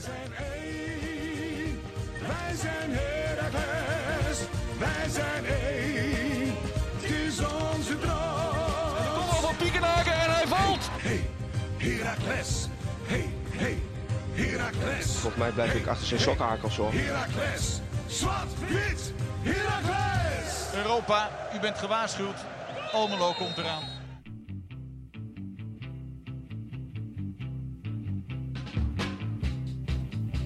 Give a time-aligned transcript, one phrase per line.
[0.00, 1.80] zijn één.
[2.20, 4.38] Wij zijn Heracles.
[4.78, 6.54] Wij zijn één.
[7.00, 9.14] Het is onze droom.
[9.14, 10.88] Kom op van Piekenhaken en hij valt.
[10.90, 11.30] Hey,
[11.76, 12.66] Heracles.
[13.04, 13.82] Hey, hey,
[14.32, 15.06] Heracles.
[15.06, 16.92] Volgens mij blijf ik achter zijn sokkenhakels hoor.
[16.92, 17.80] Heracles.
[18.06, 19.12] Zwart, wit,
[19.42, 20.74] Heracles.
[20.74, 22.36] Europa, u bent gewaarschuwd.
[22.92, 23.99] Almelo komt eraan.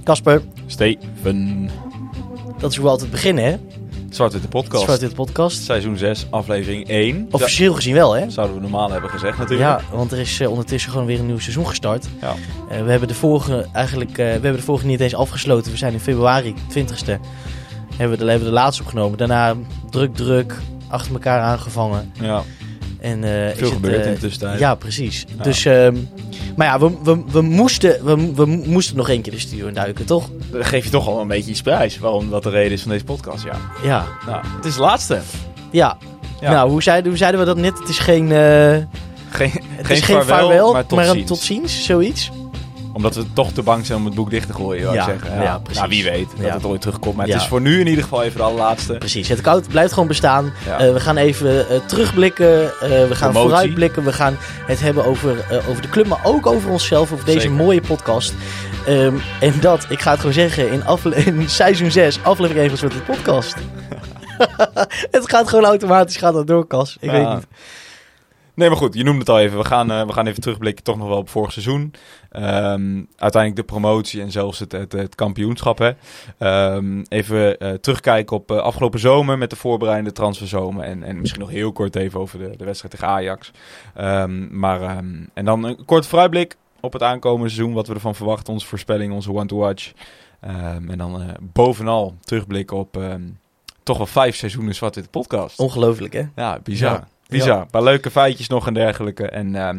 [0.04, 1.70] Kasper, Steven.
[2.58, 3.56] dat is hoe we altijd beginnen, hè?
[4.10, 4.84] Zwart-Witte Podcast.
[4.84, 5.62] Zwart dit podcast.
[5.62, 7.28] Seizoen 6, aflevering 1.
[7.30, 8.30] Officieel gezien wel, hè?
[8.30, 9.80] Zouden we normaal hebben gezegd natuurlijk.
[9.80, 12.06] Ja, want er is eh, ondertussen gewoon weer een nieuw seizoen gestart.
[12.20, 12.34] Ja.
[12.68, 15.70] Eh, we hebben de vorige eigenlijk, eh, we hebben de vorige niet eens afgesloten.
[15.70, 17.20] We zijn in februari 20ste
[17.96, 19.18] hebben we de, hebben de laatste opgenomen.
[19.18, 19.54] Daarna
[19.90, 22.12] druk, druk, achter elkaar aangevangen.
[22.20, 22.42] Ja.
[23.04, 24.58] En, eh, is Veel het, in de tussentijd.
[24.58, 25.24] Ja, precies.
[25.36, 25.42] Ja.
[25.42, 25.96] Dus, ehm,
[26.56, 30.04] maar ja, we, we, we, moesten, we, we moesten nog één keer de studio induiken,
[30.04, 30.28] toch?
[30.50, 31.98] Dan geef je toch al een beetje iets prijs.
[31.98, 33.56] Waarom dat de reden is van deze podcast, ja.
[33.82, 35.20] Ja, Nou, het is de laatste.
[35.70, 35.96] ja.
[36.40, 36.50] Ja.
[36.50, 37.78] Nou, hoe zeiden, hoe zeiden we dat net?
[37.78, 38.76] Het is geen, eh,
[39.30, 41.26] Geen, het is geen vaarwel, maar, tot een ziens.
[41.26, 42.30] tot ziens, zoiets.
[42.94, 45.42] Omdat we toch te bang zijn om het boek dicht te gooien, Ja, ik zeggen.
[45.42, 45.78] ja, precies.
[45.78, 47.16] Nou, wie weet dat het ooit terugkomt.
[47.16, 48.92] Maar het is voor nu in ieder geval even de allerlaatste.
[48.94, 50.52] Precies, het koud blijft gewoon bestaan.
[50.78, 52.62] Eh, we gaan even eh, terugblikken.
[52.64, 53.40] eh, we gaan Promotie.
[53.40, 54.04] vooruitblikken.
[54.04, 57.12] We gaan het hebben over, over de club, maar ook over onszelf.
[57.12, 57.56] Over deze Zeker.
[57.56, 58.34] mooie podcast.
[58.86, 60.70] Ehm, en dat, ik ga het gewoon zeggen,
[61.26, 63.54] in, seizoen 6, aflevering 1 van Zwarte Podcast.
[65.10, 66.96] het gaat gewoon automatisch, gaat dat door, Cas.
[67.00, 67.46] Ik weet niet.
[68.54, 69.58] Nee, maar goed, je noemde het al even.
[69.58, 71.94] We gaan, eh, we gaan even terugblikken toch nog wel op vorig seizoen.
[72.30, 75.78] Ehm, uiteindelijk de promotie en zelfs het, het, het kampioenschap.
[75.78, 75.92] Hè.
[76.38, 80.84] Ehm, even eh, terugkijken op eh, afgelopen zomer met de voorbereidende transferzomer.
[80.84, 83.50] En, en misschien nog heel kort even over de, de wedstrijd tegen Ajax.
[83.94, 85.02] Ehm, maar,
[85.34, 87.74] en dan een kort vooruitblik op het aankomende seizoen.
[87.74, 89.92] Wat we ervan verwachten, onze voorspelling, onze one-to-watch.
[90.40, 92.98] En dan bovenal terugblikken op
[93.82, 95.58] toch wel vijf seizoenen Zwart-Witte Podcast.
[95.58, 96.22] Ongelooflijk, hè?
[96.36, 96.92] Ja, bizar.
[96.92, 97.08] Ja.
[97.28, 97.48] Bizar.
[97.54, 97.60] Ja.
[97.60, 99.28] Een paar leuke feitjes nog en dergelijke.
[99.28, 99.78] En ehm,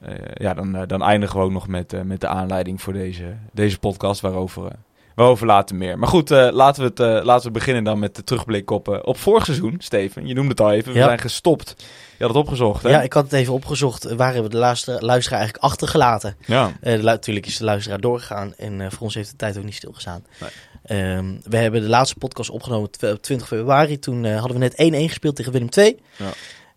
[0.00, 2.92] eh, ja, dan, eh, dan eindigen we ook nog met, eh, met de aanleiding voor
[2.92, 4.70] deze, deze podcast, waarover, eh,
[5.14, 5.98] waarover later meer.
[5.98, 8.88] Maar goed, eh, laten, we het, eh, laten we beginnen dan met de terugblik op,
[8.88, 10.26] eh, op vorig seizoen, Steven.
[10.26, 11.04] Je noemde het al even, we Ja.
[11.04, 11.74] zijn gestopt.
[12.18, 12.88] Je had het opgezocht, hè?
[12.90, 14.14] Ja, ik had het even opgezocht.
[14.14, 16.36] Waar hebben we de luisteraar, luisteraar eigenlijk achtergelaten?
[16.46, 16.72] Ja.
[16.80, 19.74] Eh, natuurlijk is de luisteraar doorgegaan en eh, voor ons heeft de tijd ook niet
[19.74, 20.24] stilgestaan.
[20.40, 20.50] Nee.
[20.82, 23.98] Ehm, we hebben de laatste podcast opgenomen op 20 februari.
[23.98, 26.00] Toen eh, hadden we net 1-1 gespeeld tegen Willem II.
[26.16, 26.26] Ja.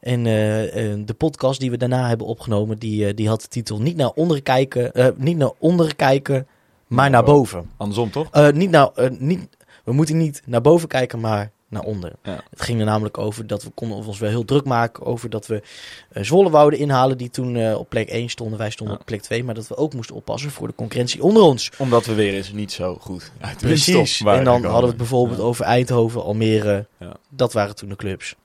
[0.05, 3.47] En eh, eh, de podcast die we daarna hebben opgenomen, die, eh, die had de
[3.47, 6.47] titel niet naar onder kijken, niet naar onder kijken,
[6.87, 7.69] maar naar boven.
[7.77, 8.51] Andersom, toch?
[8.53, 8.89] Niet naar,
[9.19, 9.47] niet,
[9.83, 12.11] we moeten niet naar boven kijken, maar naar onder.
[12.23, 12.43] Ja.
[12.49, 15.47] Het ging er namelijk over dat we konden ons wel heel druk maken over dat
[15.47, 15.61] we
[16.09, 18.57] eh, Zwolle wouden inhalen, die toen op plek 1 stonden.
[18.57, 19.01] Wij stonden Ja.
[19.01, 21.71] op plek 2, maar dat we ook moesten oppassen voor de concurrentie onder ons.
[21.77, 24.21] Omdat we weer eens niet zo goed uit de Precies.
[24.21, 25.43] En dan hadden we het bijvoorbeeld Ja.
[25.45, 26.85] over Eindhoven, Almere.
[26.99, 27.13] Ja.
[27.29, 28.35] Dat waren toen de clubs.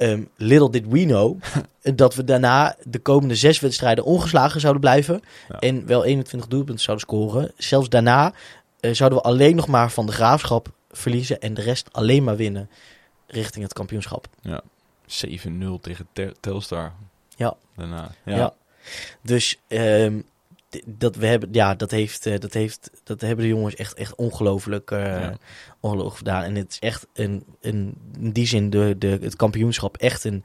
[0.00, 0.06] Ja.
[0.06, 1.40] Ehm, little did we know
[2.02, 5.22] dat we daarna de komende zes wedstrijden ongeslagen zouden blijven.
[5.48, 5.58] Ja.
[5.58, 7.52] En wel 21 doelpunten zouden scoren.
[7.56, 8.32] Zelfs daarna
[8.80, 11.40] eh, zouden we alleen nog maar van de graafschap verliezen.
[11.40, 12.70] En de rest alleen maar winnen
[13.26, 14.26] richting het kampioenschap.
[15.06, 16.08] 7-0 tegen
[16.40, 16.92] Telstar.
[17.36, 17.54] Ja.
[17.76, 18.10] Daarna.
[18.24, 18.36] Ja.
[18.36, 18.52] Ja.
[19.22, 20.24] Dus ehm, d-
[20.86, 24.14] dat, we hebben, ja, dat, heeft, eh, dat, heeft, dat hebben de jongens echt, echt
[24.14, 25.36] ongelooflijk, eh, Ja.
[25.80, 26.42] ongelooflijk gedaan.
[26.42, 30.44] En het is echt een, een, in die zin de, de, het kampioenschap echt een,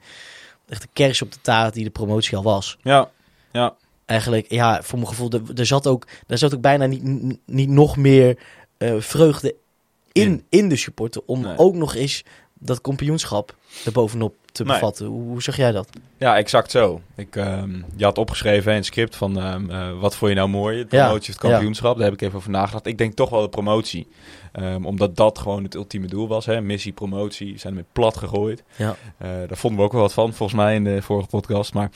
[0.68, 2.78] echt een kers op de taart die de promotie al was.
[2.82, 3.10] Ja.
[3.52, 3.74] Ja.
[4.06, 7.02] Eigenlijk, ja, voor mijn gevoel, er, er zat ook, er zat ook bijna niet,
[7.46, 8.38] niet nog meer
[8.78, 9.54] eh, vreugde
[10.12, 10.44] in, In.
[10.48, 11.22] in de supporter.
[11.26, 11.58] Om Nee.
[11.58, 12.24] ook nog eens
[12.58, 14.72] dat kampioenschap erbovenop te Nee.
[14.72, 15.06] bevatten.
[15.06, 15.88] Hoe, hoe zeg jij dat?
[16.16, 17.00] Ja, exact zo.
[17.16, 20.48] Ik, ehm, je had opgeschreven in het script van ehm, eh, wat vond je nou
[20.48, 20.76] mooi?
[20.88, 21.94] De Ja, promotie of het kampioenschap.
[21.96, 22.86] Daar heb ik even over nagedacht.
[22.86, 24.08] Ik denk toch wel de promotie.
[24.52, 26.46] Ehm, omdat dat gewoon het ultieme doel was.
[26.46, 26.60] Hè?
[26.60, 27.52] Missie, promotie.
[27.52, 28.62] We zijn ermee plat gegooid.
[28.76, 28.96] Ja.
[29.18, 31.74] Eh, daar vonden we ook wel wat van, volgens mij, in de vorige podcast.
[31.74, 31.90] Maar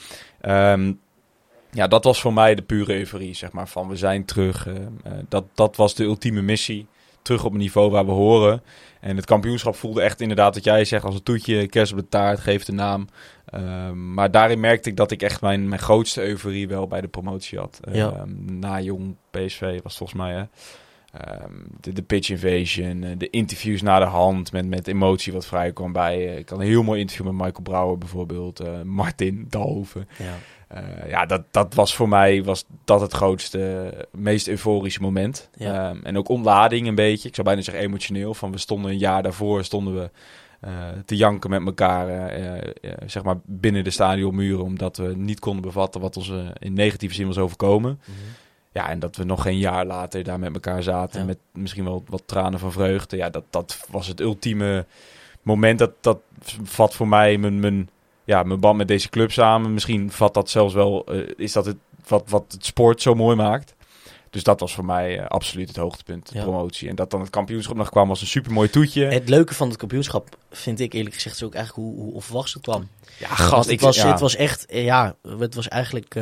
[1.71, 3.67] ja, dat was voor mij de pure euforie, zeg maar.
[3.67, 4.67] Van we zijn terug.
[4.67, 4.73] eh,
[5.29, 6.87] dat, dat was de ultieme missie.
[7.21, 8.61] Terug op een niveau waar we horen.
[9.01, 12.07] En het kampioenschap voelde echt inderdaad, wat jij zegt, als een toetje, kerst op de
[12.09, 13.07] taart, geeft de naam.
[13.45, 17.07] Ehm, maar daarin merkte ik dat ik echt mijn, mijn grootste euforie wel bij de
[17.07, 17.79] promotie had.
[17.91, 18.11] Ja.
[18.11, 20.43] Ehm, na jong PSV was volgens mij, hè.
[21.11, 25.45] Ehm, de, de pitch invasion, eh, de interviews na de hand met, met emotie wat
[25.45, 26.27] vrij kwam bij.
[26.27, 30.07] eh, ik had een heel mooi interview met Michael Brouwer bijvoorbeeld, eh, Martin Dalhoven.
[30.17, 30.33] Ja.
[31.07, 35.49] Ja, dat, dat was voor mij was dat het grootste, meest euforische moment.
[35.55, 35.89] Ja.
[35.89, 37.27] Ehm, en ook ontlading een beetje.
[37.27, 38.33] Ik zou bijna zeggen emotioneel.
[38.33, 40.09] Van we stonden een jaar daarvoor stonden we
[41.05, 42.33] te janken met elkaar,
[43.05, 47.27] zeg maar binnen de stadionmuren, omdat we niet konden bevatten wat ons in negatieve zin
[47.27, 47.99] was overkomen.
[48.05, 48.17] Mhm.
[48.73, 51.19] Ja, en dat we nog geen jaar later daar met elkaar zaten.
[51.19, 51.25] Ja.
[51.25, 53.17] Met misschien wel wat tranen van vreugde.
[53.17, 54.85] Ja, dat, dat was het ultieme
[55.41, 55.79] moment.
[55.79, 56.19] Dat, dat
[56.63, 57.89] vat voor mij mijn, mijn,
[58.23, 59.73] ja, mijn band met deze club samen.
[59.73, 61.77] Misschien vat dat zelfs wel, eh, is dat het
[62.07, 63.75] wat, wat het sport zo mooi maakt.
[64.29, 66.43] Dus dat was voor mij eh, absoluut het hoogtepunt, de Ja.
[66.43, 66.89] promotie.
[66.89, 69.05] En dat dan het kampioenschap nog kwam was een supermooi toetje.
[69.05, 72.53] Het leuke van het kampioenschap vind ik eerlijk gezegd is ook eigenlijk hoe, hoe onverwachts
[72.53, 72.87] het kwam.
[73.19, 76.15] ja, gast, het, ik, was, ja, het was echt, eh, ja, het was eigenlijk...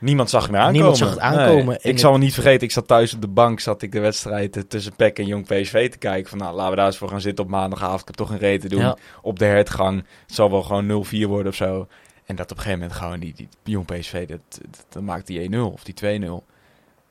[0.00, 0.72] niemand zag meer aankomen.
[0.76, 1.66] Niemand zag het aankomen.
[1.66, 1.76] Nee.
[1.76, 4.00] Ik het- zal me niet vergeten, ik zat thuis op de bank, zat ik de
[4.00, 6.28] wedstrijd tussen PEC en Jong PSV te kijken.
[6.30, 8.00] Van nou, laten we daar eens voor gaan zitten op maandagavond.
[8.00, 8.80] Ik heb toch een reet te doen.
[8.80, 9.96] ja, op de hertgang.
[10.26, 11.86] Het zal wel gewoon 0-4 worden of zo.
[12.24, 15.26] En dat op een gegeven moment gewoon die, die jong PSV, dat, dat, dat maakt
[15.26, 16.44] die 1-0 of die 2-0.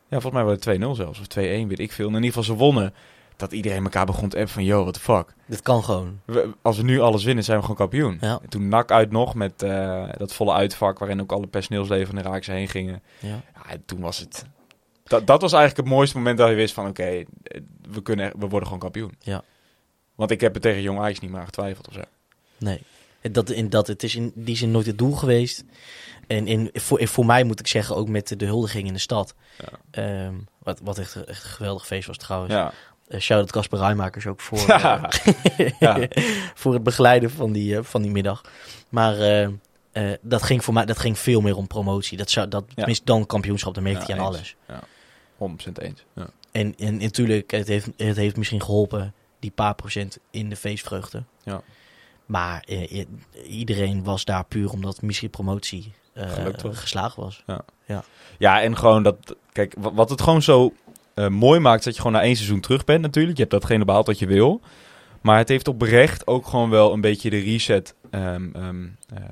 [0.09, 2.07] Ja, volgens mij was het 2-0 zelfs, of 2-1, weet ik veel.
[2.07, 2.93] In ieder geval ze wonnen.
[3.39, 5.33] Dat iedereen elkaar begon te appen van, yo, what the fuck.
[5.45, 6.19] dit kan gewoon.
[6.25, 8.17] We- als we nu alles winnen, zijn we gewoon kampioen.
[8.21, 8.39] Ja.
[8.43, 12.15] En toen nak uit nog met eh, dat volle uitvak, waarin ook alle personeelsleden van
[12.15, 13.01] de heen gingen.
[13.19, 13.27] Ja.
[13.29, 14.45] Ja, en toen was het...
[15.03, 17.23] Dat, dat was eigenlijk het mooiste moment dat je wist van, oké,
[17.89, 19.15] we, kunnen, we worden gewoon kampioen.
[19.19, 19.43] Ja.
[20.15, 22.01] Want ik heb er tegen Jong Ajax niet meer getwijfeld of zo.
[22.57, 22.81] Nee.
[23.21, 25.63] Dat, in dat, het is in die zin nooit het doel geweest.
[26.27, 28.99] En in, voor, voor mij moet ik zeggen, ook met de, de huldiging in de
[28.99, 29.35] stad.
[29.57, 29.69] Ja.
[29.91, 30.33] Ehm,
[30.63, 32.53] wat, wat echt, echt een geweldig feest was trouwens.
[32.53, 32.73] Ja.
[33.09, 35.09] Eh, Shout-out Casper Rijmakers ook voor, Ja.
[35.09, 36.07] eh, Ja.
[36.55, 38.41] voor het begeleiden van die, eh, van die middag.
[38.89, 39.49] Maar
[40.21, 42.17] dat ging voor mij dat ging veel meer om promotie.
[42.17, 44.55] Dat zou, dat, tenminste dan kampioenschap, dan merkte Ja, je aan alles.
[45.37, 46.05] 100% eens.
[46.13, 46.29] Ja.
[46.51, 51.23] En, en natuurlijk, het heeft, het heeft misschien geholpen, die paar procent in de feestvreugde.
[51.43, 51.61] Ja.
[52.25, 53.05] Maar eh,
[53.47, 56.77] iedereen was daar puur omdat misschien promotie eh, Gelukt was.
[56.77, 57.43] geslaagd was.
[58.37, 59.35] Ja, en gewoon dat...
[59.51, 60.73] Kijk, wa- wat het gewoon zo
[61.19, 61.83] eh, mooi maakt...
[61.83, 63.35] dat je gewoon na één seizoen terug bent natuurlijk.
[63.35, 64.61] Je hebt datgene behaald wat je wil.
[65.21, 67.95] Maar het heeft oprecht ook gewoon wel een beetje de reset...
[68.09, 68.83] ehm, ehm,
[69.13, 69.23] eh,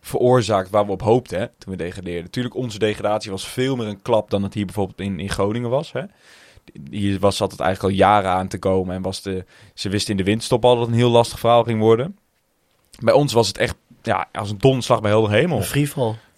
[0.00, 2.24] veroorzaakt waar we op hoopten hè, toen we degradeerden.
[2.24, 4.30] Natuurlijk, onze degradatie was veel meer een klap...
[4.30, 5.92] dan het hier bijvoorbeeld in, in Groningen was.
[5.92, 6.02] Hè.
[6.90, 8.94] Hier was, zat het eigenlijk al jaren aan te komen...
[8.94, 9.44] en was de,
[9.74, 12.18] ze wisten in de windstop al dat het een heel lastig verhaal ging worden.
[12.98, 15.56] Bij ons was het echt ja, als een donderslag bij helder hemel.
[15.58, 15.64] Een.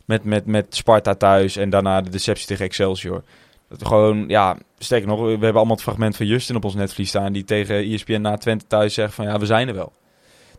[0.05, 3.23] Met, met, met Sparta thuis en daarna de deceptie tegen Excelsior.
[3.71, 7.09] Dat gewoon, ja, sterker nog, we hebben allemaal het fragment van Justin op ons netvlies
[7.09, 7.33] staan...
[7.33, 9.93] die tegen ESPN na Twente thuis zegt van ja, we zijn er wel.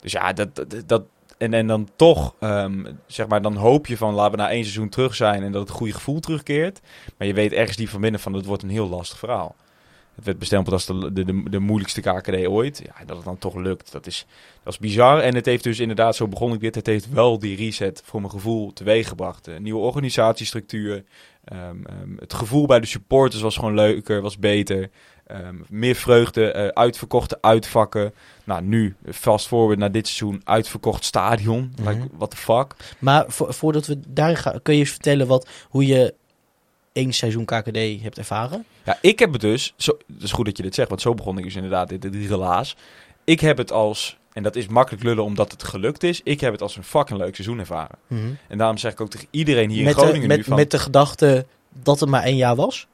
[0.01, 1.03] Dus ja, dat, dat, dat
[1.37, 4.63] en, en dan toch, ehm, zeg maar, dan hoop je van laten we na één
[4.63, 5.43] seizoen terug zijn...
[5.43, 6.81] en dat het goede gevoel terugkeert.
[7.17, 9.55] Maar je weet ergens die van binnen van het wordt een heel lastig verhaal.
[10.21, 12.81] Het werd bestempeld als de, de, de, de moeilijkste KKD ooit.
[12.85, 14.25] Ja, dat het dan toch lukt, dat is,
[14.63, 15.19] dat is bizar.
[15.19, 18.19] En het heeft dus inderdaad, zo begon ik dit, het heeft wel die reset voor
[18.19, 19.47] mijn gevoel teweeggebracht.
[19.47, 21.03] Een nieuwe organisatiestructuur.
[21.43, 24.89] Ehm, ehm, het gevoel bij de supporters was gewoon leuker, was beter.
[25.27, 28.13] Ehm, meer vreugde, eh, uitverkochte uitvakken.
[28.43, 31.73] Nou, nu, fast forward naar dit seizoen, uitverkocht stadion.
[31.75, 31.89] Mhm.
[31.89, 32.75] Like, what the fuck?
[32.99, 36.13] Maar vo- voordat we daar gaan, kun je eens vertellen wat, hoe je
[36.93, 38.65] één seizoen KKD hebt ervaren?
[38.83, 41.13] Ja, ik heb het dus, zo, het is goed dat je dit zegt, want zo
[41.13, 42.75] begon ik dus inderdaad, dit, dit relaas.
[43.23, 46.51] Ik heb het als, en dat is makkelijk lullen omdat het gelukt is, ik heb
[46.51, 47.97] het als een fucking leuk seizoen ervaren.
[48.47, 50.57] En daarom zeg ik ook tegen iedereen hier met, in Groningen de, nu met, van...
[50.57, 51.45] met de gedachte
[51.83, 52.87] dat het maar één jaar was?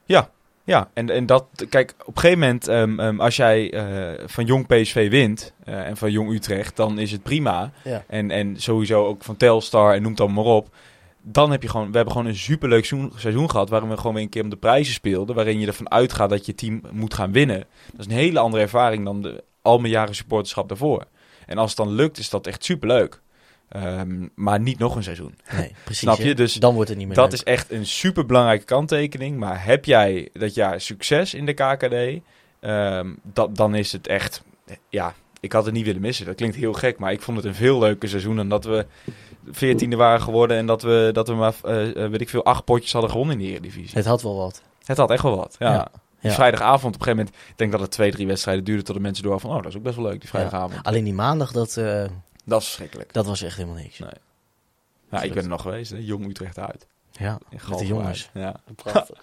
[0.68, 4.44] Ja, en, en dat, kijk, op een gegeven moment, ehm, ehm, als jij eh, van
[4.44, 7.72] jong PSV wint eh, en van jong Utrecht, dan is het prima.
[7.84, 8.04] Ja.
[8.06, 10.74] En, en sowieso ook van Telstar en noem het allemaal maar op.
[11.22, 14.14] Dan heb je gewoon, we hebben gewoon een superleuk seizoen, seizoen gehad, waarin we gewoon
[14.14, 17.14] weer een keer om de prijzen speelden, waarin je ervan uitgaat dat je team moet
[17.14, 17.64] gaan winnen.
[17.90, 21.04] Dat is een hele andere ervaring dan de, al mijn jaren supporterschap daarvoor.
[21.46, 23.20] En als het dan lukt, is dat echt superleuk.
[23.68, 25.34] Ehm, maar niet nog een seizoen.
[25.56, 26.02] Nee, precies.
[26.02, 26.34] Snap je?
[26.34, 27.40] Dus Dan wordt het niet meer Dat leuk.
[27.40, 29.36] is echt een super belangrijke kanttekening.
[29.38, 32.22] Maar heb jij dat jaar succes in de KKD,
[32.60, 34.42] ehm, dat, dan is het echt.
[34.88, 36.26] Ja, ik had het niet willen missen.
[36.26, 38.86] Dat klinkt heel gek, maar ik vond het een veel leuker seizoen dan dat we
[39.50, 42.64] veertiende waren geworden en dat we, dat we maar, eh, eh, weet ik veel, acht
[42.64, 43.96] potjes hadden gewonnen in de Eredivisie.
[43.96, 44.62] Het had wel wat.
[44.84, 45.56] Het had echt wel wat.
[45.58, 45.72] Ja.
[45.72, 45.88] Ja.
[46.20, 46.36] Die Ja.
[46.36, 49.00] Vrijdagavond op een gegeven moment, ik denk dat het twee, drie wedstrijden duurde tot de
[49.00, 50.82] mensen door van, oh, dat is ook best wel leuk, die vrijdagavond.
[50.82, 52.04] Alleen die maandag, dat, eh,
[52.44, 53.12] Dat is verschrikkelijk.
[53.12, 53.98] dat was echt helemaal niks.
[53.98, 54.10] Nee.
[55.10, 55.98] Ja, ik ben er nog geweest, hè.
[56.00, 56.86] Jong Utrecht uit.
[57.12, 58.30] Ja, met de jongens.
[58.34, 58.60] Ja.
[58.82, 59.20] Prachtig.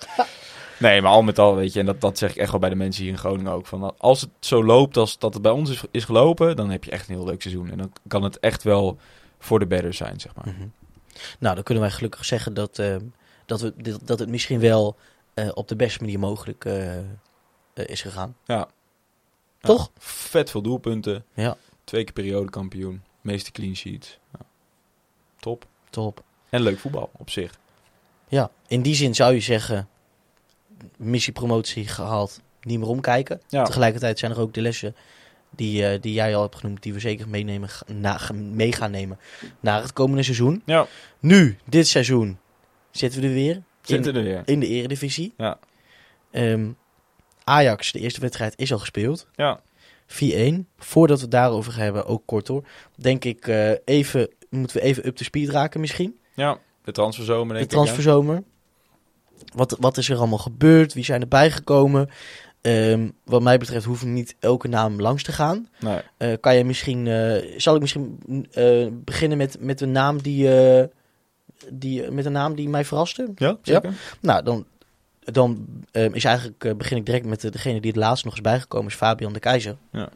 [0.80, 2.70] Nee, maar al met al, weet je, en dat, dat zeg ik echt wel bij
[2.70, 3.66] de mensen hier in Groningen ook.
[3.66, 6.84] Van, als het zo loopt als dat het bij ons is, is gelopen, dan heb
[6.84, 7.70] je echt een heel leuk seizoen.
[7.72, 8.98] En dan kan het echt wel
[9.46, 10.48] voor de better zijn, zeg maar.
[10.48, 10.68] Mhm.
[11.40, 12.96] Nou, dan kunnen wij gelukkig zeggen dat, eh,
[13.46, 14.96] dat, we, dit- dat het misschien wel
[15.34, 17.04] eh, op de beste manier mogelijk eh, eh,
[17.74, 18.36] is gegaan.
[18.46, 18.68] Ja.
[19.60, 19.92] Toch?
[19.94, 21.26] Ja, vet veel doelpunten.
[21.34, 21.58] Ja.
[21.84, 23.04] Twee keer periodekampioen.
[23.22, 24.20] Meeste clean sheets.
[24.34, 24.46] Ja.
[25.40, 25.66] Top.
[25.90, 26.24] Top.
[26.50, 27.58] En leuk voetbal op zich.
[28.28, 29.88] Ja, in die zin zou je zeggen,
[30.98, 33.42] missiepromotie gehaald, niet meer omkijken.
[33.48, 33.64] Ja.
[33.64, 34.96] Tegelijkertijd zijn er ook de lessen
[35.56, 39.20] die, eh, die jij al hebt genoemd, die we zeker meenemen, na, mee gaan nemen
[39.60, 40.62] naar het komende seizoen.
[40.66, 40.88] Ja.
[41.20, 42.38] Nu, dit seizoen,
[42.92, 43.62] zitten we er weer.
[43.82, 44.42] Zitten er weer.
[44.46, 45.34] in de eredivisie.
[45.38, 45.60] Ja.
[46.32, 46.68] Ehm,
[47.44, 49.28] Ajax, de eerste wedstrijd is al gespeeld.
[49.36, 49.60] Ja.
[50.08, 50.68] 4-1.
[50.78, 52.64] Voordat we het daarover gaan hebben, ook kort hoor.
[52.96, 56.18] Denk ik, eh, even, moeten we even up to speed raken misschien.
[56.34, 57.70] Ja, de transferzomer De denk ik.
[57.72, 57.76] hè?
[57.84, 58.44] transferzomer.
[59.56, 60.94] Wat, wat is er allemaal gebeurd?
[60.94, 62.10] Wie zijn er bijgekomen?
[62.66, 65.68] Ehm, wat mij betreft hoeven niet elke naam langs te gaan.
[65.80, 66.00] Nee.
[66.18, 68.20] Eh, kan je misschien, eh, zal ik misschien
[68.52, 70.50] eh, beginnen met, met een naam die,
[71.70, 73.32] die, met een naam die mij verraste?
[73.36, 73.94] Ja, zeker.
[74.22, 74.66] Nou, dan,
[75.20, 78.42] dan ehm, is eigenlijk, begin ik direct met de- degene die het laatst nog is
[78.42, 79.76] bijgekomen, is Fabian de Keizer.
[79.92, 80.10] Ja.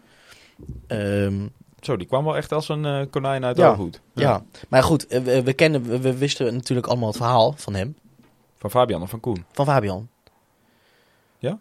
[0.87, 1.47] Ehm,
[1.81, 3.69] Zo, die kwam wel echt als een konijn uit de Ja.
[3.69, 4.01] ooghoed.
[4.13, 4.43] ja.
[4.69, 7.95] maar goed, we, we, kennen, we, we wisten natuurlijk allemaal het verhaal van hem,
[8.57, 9.45] Van Fabian of van Koen?
[9.51, 10.09] van Fabian.
[11.37, 11.59] Ja?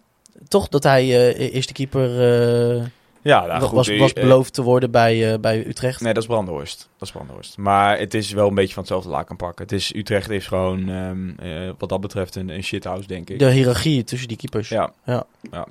[0.48, 2.84] Toch dat hij eh, eerste keeper eh,
[3.22, 3.70] Ja, nou, goed.
[3.70, 6.00] was, was eh, beloofd te worden bij, bij Utrecht.
[6.00, 6.88] Nee, dat is Brandhorst.
[6.98, 7.56] Dat is Brandhorst.
[7.56, 9.64] Maar het is wel een beetje van hetzelfde laken pakken.
[9.64, 13.38] Het is, Utrecht is gewoon, ehm, eh, wat dat betreft, een, een shithouse, denk ik.
[13.38, 14.68] De hiërarchie tussen die keepers.
[14.68, 14.92] Ja.
[15.04, 15.24] Ja.
[15.50, 15.66] ja.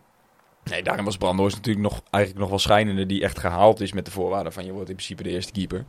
[0.63, 3.07] Nee, daarin was Brandhorst natuurlijk nog, eigenlijk nog wel schijnender.
[3.07, 5.85] Die echt gehaald is met de voorwaarden van je wordt in principe de eerste keeper.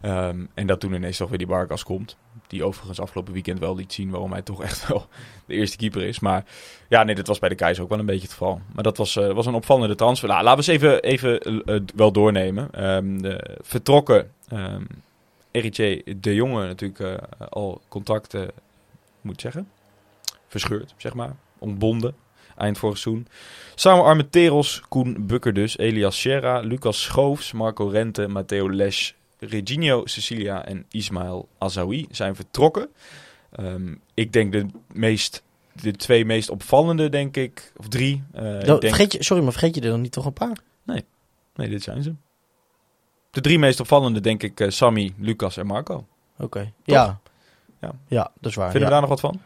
[0.00, 2.16] Ehm, en dat toen ineens toch weer die Barkas komt.
[2.46, 5.06] Die overigens afgelopen weekend wel liet zien waarom hij toch echt wel
[5.46, 6.18] de eerste keeper is.
[6.18, 6.44] Maar
[6.88, 8.60] ja, nee, dat was bij de Keizer ook wel een beetje het geval.
[8.74, 10.28] Maar dat was, eh, was een opvallende transfer.
[10.28, 12.68] Nou, laten we eens even, even eh, eh, wel doornemen.
[12.72, 14.86] Ehm, de vertrokken um,
[16.20, 18.50] de Jonge natuurlijk al contracten,
[19.20, 19.68] moet zeggen,
[20.48, 21.36] verscheurd, zeg maar.
[21.58, 22.14] Ontbonden,
[22.56, 23.26] eind vorig seizoen.
[23.74, 30.64] Samen Armenteros, Koen Bukker dus, Elias Sierra, Lucas Schoofs, Marco Rente, Matteo Lesch, Reginio Cecilia
[30.64, 32.88] en Ismail Azawi zijn vertrokken.
[33.50, 35.42] Ehm, ik denk de, meest,
[35.72, 38.24] de twee meest opvallende, denk ik, of drie.
[38.32, 40.56] Eh, ik denk, vergeet je, sorry, maar vergeet je er dan niet toch een paar?
[41.54, 42.14] Nee, dit zijn ze.
[43.30, 46.06] De drie meest opvallende, denk ik, eh, Sammy, Lucas en Marco.
[46.38, 46.72] Oké.
[46.84, 47.20] Ja.
[47.80, 47.92] Ja.
[48.06, 48.32] ja.
[48.40, 48.70] dat is waar.
[48.70, 48.94] Vinden ja.
[48.96, 49.40] we daar nog wat van?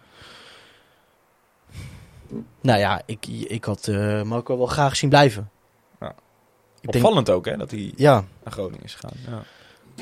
[2.61, 5.51] Nou ja, ik, ik had eh Marco wel graag zien blijven.
[6.01, 6.09] Ja.
[6.81, 8.25] Ik denk- Opvallend ook, hè, dat hij Ja.
[8.45, 9.17] naar Groningen is gegaan.
[9.27, 9.43] Ja.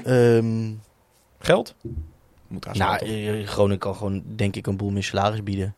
[0.04, 0.70] Ehm,
[1.38, 1.74] Geld?
[2.48, 5.74] Moet daar nou, eh, Groningen kan gewoon, denk ik, een boel meer salaris bieden.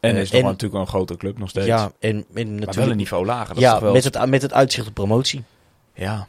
[0.00, 1.66] En eh, is nog en- wel natuurlijk wel een grotere club nog steeds.
[1.66, 2.96] Ja, en, en maar wel een natuurlijk...
[2.96, 3.54] niveau lager.
[3.54, 3.92] Dat Ja, wel...
[3.92, 5.42] met het, met het uitzicht op promotie.
[5.94, 6.26] Ja.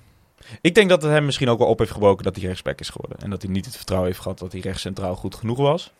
[0.62, 2.89] Ik denk dat het hem misschien ook wel op heeft gebroken dat hij rechtsback is
[2.89, 3.17] geworden.
[3.19, 5.91] En dat hij niet het vertrouwen heeft gehad dat hij rechtscentraal goed genoeg was.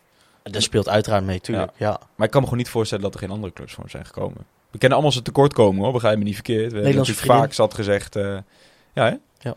[0.42, 1.72] Dat speelt uiteraard mee, tuurlijk.
[1.76, 2.00] Ja.
[2.14, 4.06] Maar ik kan me gewoon niet voorstellen dat er geen andere clubs voor hem zijn
[4.06, 4.36] gekomen.
[4.70, 6.58] We kennen allemaal zijn tekortkomen hoor, begrijp me niet verkeerd.
[6.72, 7.40] We hebben natuurlijk vriendin.
[7.42, 8.16] vaak zat gezegd...
[8.16, 8.38] eh,
[8.92, 9.14] ja hè?
[9.38, 9.54] Ja.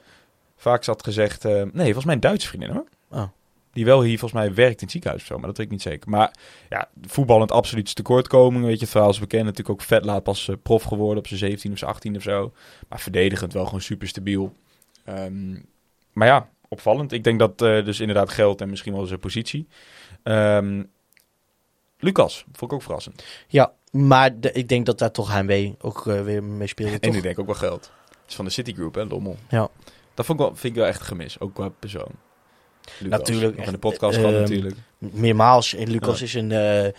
[0.57, 1.45] Vaak zat gezegd...
[1.45, 2.85] eh, nee, volgens mij een Duitse vriendin hoor.
[3.09, 3.27] Oh.
[3.71, 5.71] Die wel hier volgens mij werkt in het ziekenhuis of zo, maar dat weet ik
[5.71, 6.09] niet zeker.
[6.09, 6.31] Maar
[6.69, 8.63] ja, voetballend absoluut tekortkoming.
[8.65, 9.43] Weet je, het verhaal is bekend.
[9.43, 12.21] Natuurlijk ook vet laat pas eh, prof geworden op zijn 17 of zijn 18 of
[12.21, 12.53] zo.
[12.89, 14.53] Maar verdedigend wel gewoon super stabiel.
[15.03, 15.51] Ehm,
[16.13, 17.11] maar ja, opvallend.
[17.11, 19.67] Ik denk dat eh, dus inderdaad geld en misschien wel zijn positie.
[20.23, 20.83] Ehm,
[21.99, 23.23] Lucas, vond ik ook verrassend.
[23.47, 27.21] Ja, maar de- ik denk dat daar toch Heimwee ook weer mee speelde, En ik
[27.21, 27.91] denk ook wel geld.
[28.09, 29.37] Het is van de Citigroup, hè, Lommel.
[29.49, 29.69] Ja.
[30.17, 32.11] Dat vond ik wel, vind ik wel echt gemis, ook qua persoon.
[32.99, 34.75] Lucas, Natuurlijk, nog in de podcast ehm, natuurlijk.
[34.97, 35.73] Meermaals.
[35.75, 36.25] En Lucas Ja.
[36.25, 36.51] is een...
[36.51, 36.93] eh, Een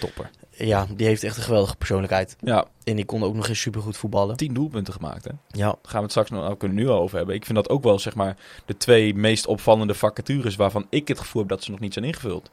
[0.00, 0.30] topper.
[0.50, 2.36] ja, die heeft echt een geweldige persoonlijkheid.
[2.40, 4.36] Ja, En die kon ook nog eens supergoed voetballen.
[4.36, 5.30] tien doelpunten gemaakt, hè.
[5.46, 5.64] Ja.
[5.66, 7.34] Daar gaan we het straks nog kunnen we nu al over hebben.
[7.34, 11.18] Ik vind dat ook wel, zeg maar, de twee meest opvallende vacatures waarvan ik het
[11.18, 12.44] gevoel heb dat ze nog niet zijn ingevuld.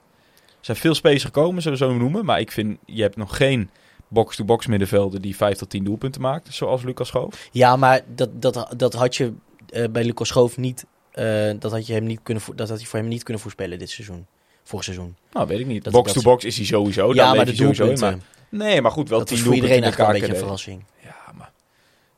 [0.48, 2.26] Er zijn veel spelers gekomen, zullen we zo noemen.
[2.26, 3.70] Maar ik vind, je hebt nog geen
[4.08, 7.50] box-to-box middenvelder die vijf tot tien doelpunten maakt, zoals Lucas Schoof.
[7.52, 9.34] Ja, maar dat, dat, dat had je
[9.72, 10.86] eh, bij Lucas Schoof niet...
[11.12, 13.80] eh, dat, had je hem niet kunnen, dat had je voor hem niet kunnen voorspellen
[13.80, 14.26] dit seizoen.
[14.64, 15.16] Vorig seizoen.
[15.32, 15.84] Nou, weet ik niet.
[15.84, 17.14] Dat- Box-to-box is hij sowieso.
[17.14, 18.00] ja, maar de je sowieso in.
[18.00, 18.18] Maar,
[18.50, 20.84] nee, maar goed, wel dat tien was voor iedereen eigenlijk een beetje een verrassing.
[21.04, 21.52] Ja, maar,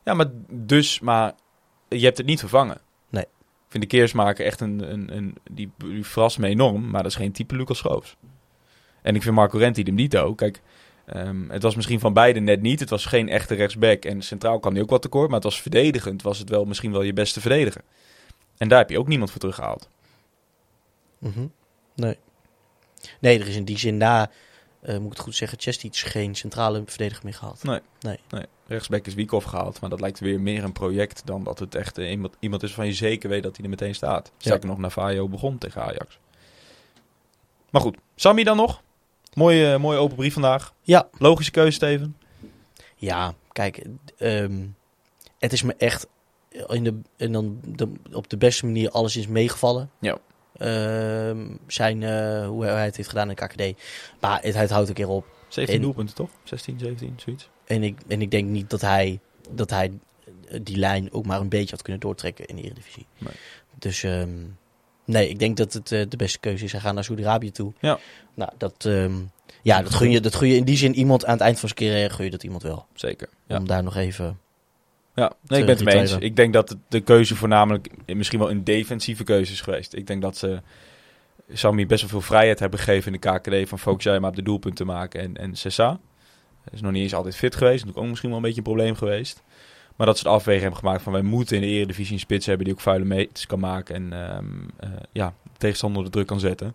[0.04, 1.34] ja, maar dus, maar
[1.88, 2.80] je hebt het niet vervangen.
[3.08, 3.22] Nee.
[3.22, 7.10] Ik vind de Keersmaker echt een, een, een die, die verrast me enorm, maar dat
[7.10, 8.16] is geen type Lucas Schoofs.
[9.02, 10.36] En ik vind Marco Renti hem niet ook.
[10.36, 10.60] Kijk,
[11.12, 12.80] ehm, het was misschien van beide net niet.
[12.80, 15.62] Het was geen echte rechtsback en centraal kwam hij ook wat tekort, maar het was
[15.62, 16.22] verdedigend.
[16.22, 17.82] Was het wel misschien wel je beste verdediger.
[18.56, 19.88] En daar heb je ook niemand voor teruggehaald.
[21.18, 21.46] Mhm.
[21.94, 22.16] Nee.
[23.20, 24.30] Nee, er is in die zin na,
[24.80, 27.62] eh, moet ik het goed zeggen, Chestic geen centrale verdediger meer gehad.
[27.62, 27.80] Nee.
[28.00, 28.18] Nee.
[28.30, 28.44] nee.
[28.66, 31.98] Rechtsback is Wiekhoff gehaald, maar dat lijkt weer meer een project dan dat het echt
[31.98, 34.32] eh, iemand, iemand is van je zeker weet dat hij er meteen staat.
[34.36, 36.18] Sterker nog, Navajo begon tegen Ajax.
[37.70, 38.82] Maar goed, Sammy dan nog?
[39.34, 40.74] Mooie, eh, mooie open brief vandaag.
[40.82, 41.08] Ja.
[41.18, 42.16] Logische keuze, Steven.
[42.96, 43.82] Ja, kijk,
[44.18, 44.66] ehm,
[45.38, 46.06] het is me echt
[46.66, 49.90] in de, en dan de, op de beste manier alleszins meegevallen.
[50.00, 50.18] Ja.
[50.56, 53.78] Ehm, zijn, eh, hoe hij het heeft gedaan in de KKD.
[54.20, 55.26] Maar het, het houdt een keer op.
[55.48, 56.30] 17 En- doelpunten toch?
[56.44, 57.48] 16, 17, zoiets.
[57.64, 59.20] En ik, en ik denk niet dat hij,
[59.50, 59.92] dat hij
[60.62, 63.06] die lijn ook maar een beetje had kunnen doortrekken in de Eredivisie.
[63.18, 63.32] Nee.
[63.78, 64.28] Dus ehm,
[65.08, 66.72] Nee, ik denk dat het eh, de beste keuze is.
[66.72, 67.72] Hij gaat naar Saudi-Arabië toe.
[67.80, 67.98] Ja.
[68.34, 69.12] Nou, dat, ehm,
[69.62, 71.68] ja, dat gun, je, dat gun je in die zin iemand aan het eind van
[71.68, 72.86] zijn carrière gun je dat iemand wel.
[72.94, 73.28] Zeker.
[73.46, 73.58] Ja.
[73.58, 74.38] Om daar nog even...
[75.14, 76.12] Ja, nee, ik ben het mee eens.
[76.12, 79.94] Ik denk dat de keuze voornamelijk misschien wel een defensieve keuze is geweest.
[79.94, 80.62] Ik denk dat ze
[81.52, 84.36] Sammy best wel veel vrijheid hebben gegeven in de KKD van focus jij maar op
[84.36, 85.88] de doelpunten maken en, en Sessa.
[86.64, 87.86] Hij is nog niet eens altijd fit geweest.
[87.86, 89.42] Dat is ook misschien wel een beetje een probleem geweest.
[89.98, 92.46] Maar dat ze de afweging hebben gemaakt van wij moeten in de eredivisie een spits
[92.46, 96.26] hebben die ook vuile meters kan maken en ehm, eh, ja, de tegenstander de druk
[96.26, 96.74] kan zetten.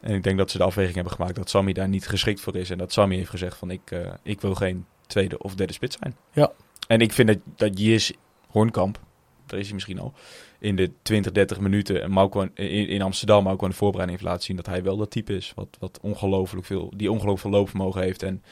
[0.00, 2.56] En ik denk dat ze de afweging hebben gemaakt dat Sammy daar niet geschikt voor
[2.56, 2.70] is.
[2.70, 5.96] En dat Sammy heeft gezegd van ik, eh, ik wil geen tweede of derde spits
[6.00, 6.16] zijn.
[6.32, 6.52] Ja.
[6.86, 8.12] En ik vind dat, dat Jis
[8.46, 9.00] Hornkamp,
[9.46, 10.12] daar is hij misschien al,
[10.58, 14.46] in de 20, 30 minuten en in, in Amsterdam, ook in de voorbereiding heeft laten
[14.46, 15.52] zien dat hij wel dat type is.
[15.54, 18.42] Wat, wat ongelooflijk veel, die ongelooflijk veel loopvermogen heeft en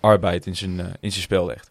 [0.00, 1.70] arbeid in zijn, eh, in zijn spel legt.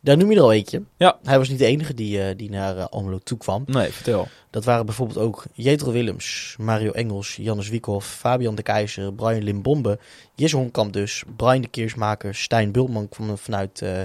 [0.00, 0.82] Daar noem je er al eentje.
[0.96, 1.18] Ja.
[1.22, 3.62] Hij was niet de enige die, eh, die naar eh, Almelo toe kwam.
[3.66, 4.28] Nee, vertel.
[4.50, 9.98] Dat waren bijvoorbeeld ook Jetro Willems, Mario Engels, Jannes Wiekhoff, Fabian de Keizer, Brian Limbombe,
[10.34, 14.02] Jesse Honkamp dus, Brian de Keersmaker, Stijn Bultman van, vanuit, eh,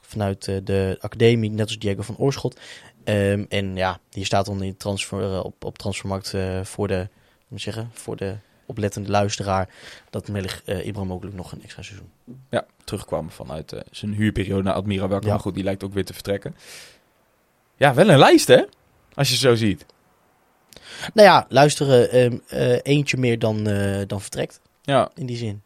[0.00, 2.60] vanuit de academie, net als Diego van Oorschot.
[3.04, 7.08] Ehm, en ja, hier staat dan in transfer, op, op transfermarkt voor de,
[7.48, 8.36] moet zeggen, voor de
[8.70, 9.68] oplettende luisteraar,
[10.10, 12.10] dat Melich uh, Ibrahimovic nog een extra seizoen.
[12.50, 15.24] Ja, terugkwam vanuit eh, zijn huurperiode naar Admira Welke.
[15.26, 15.30] Ja.
[15.32, 16.56] Maar goed, die lijkt ook weer te vertrekken.
[17.76, 18.62] Ja, wel een lijst hè?
[19.14, 19.86] Als je zo ziet.
[21.14, 25.62] Nou ja, luisteren, ehm, eh, eentje meer dan, eh, dan vertrekt, Ja, in die zin.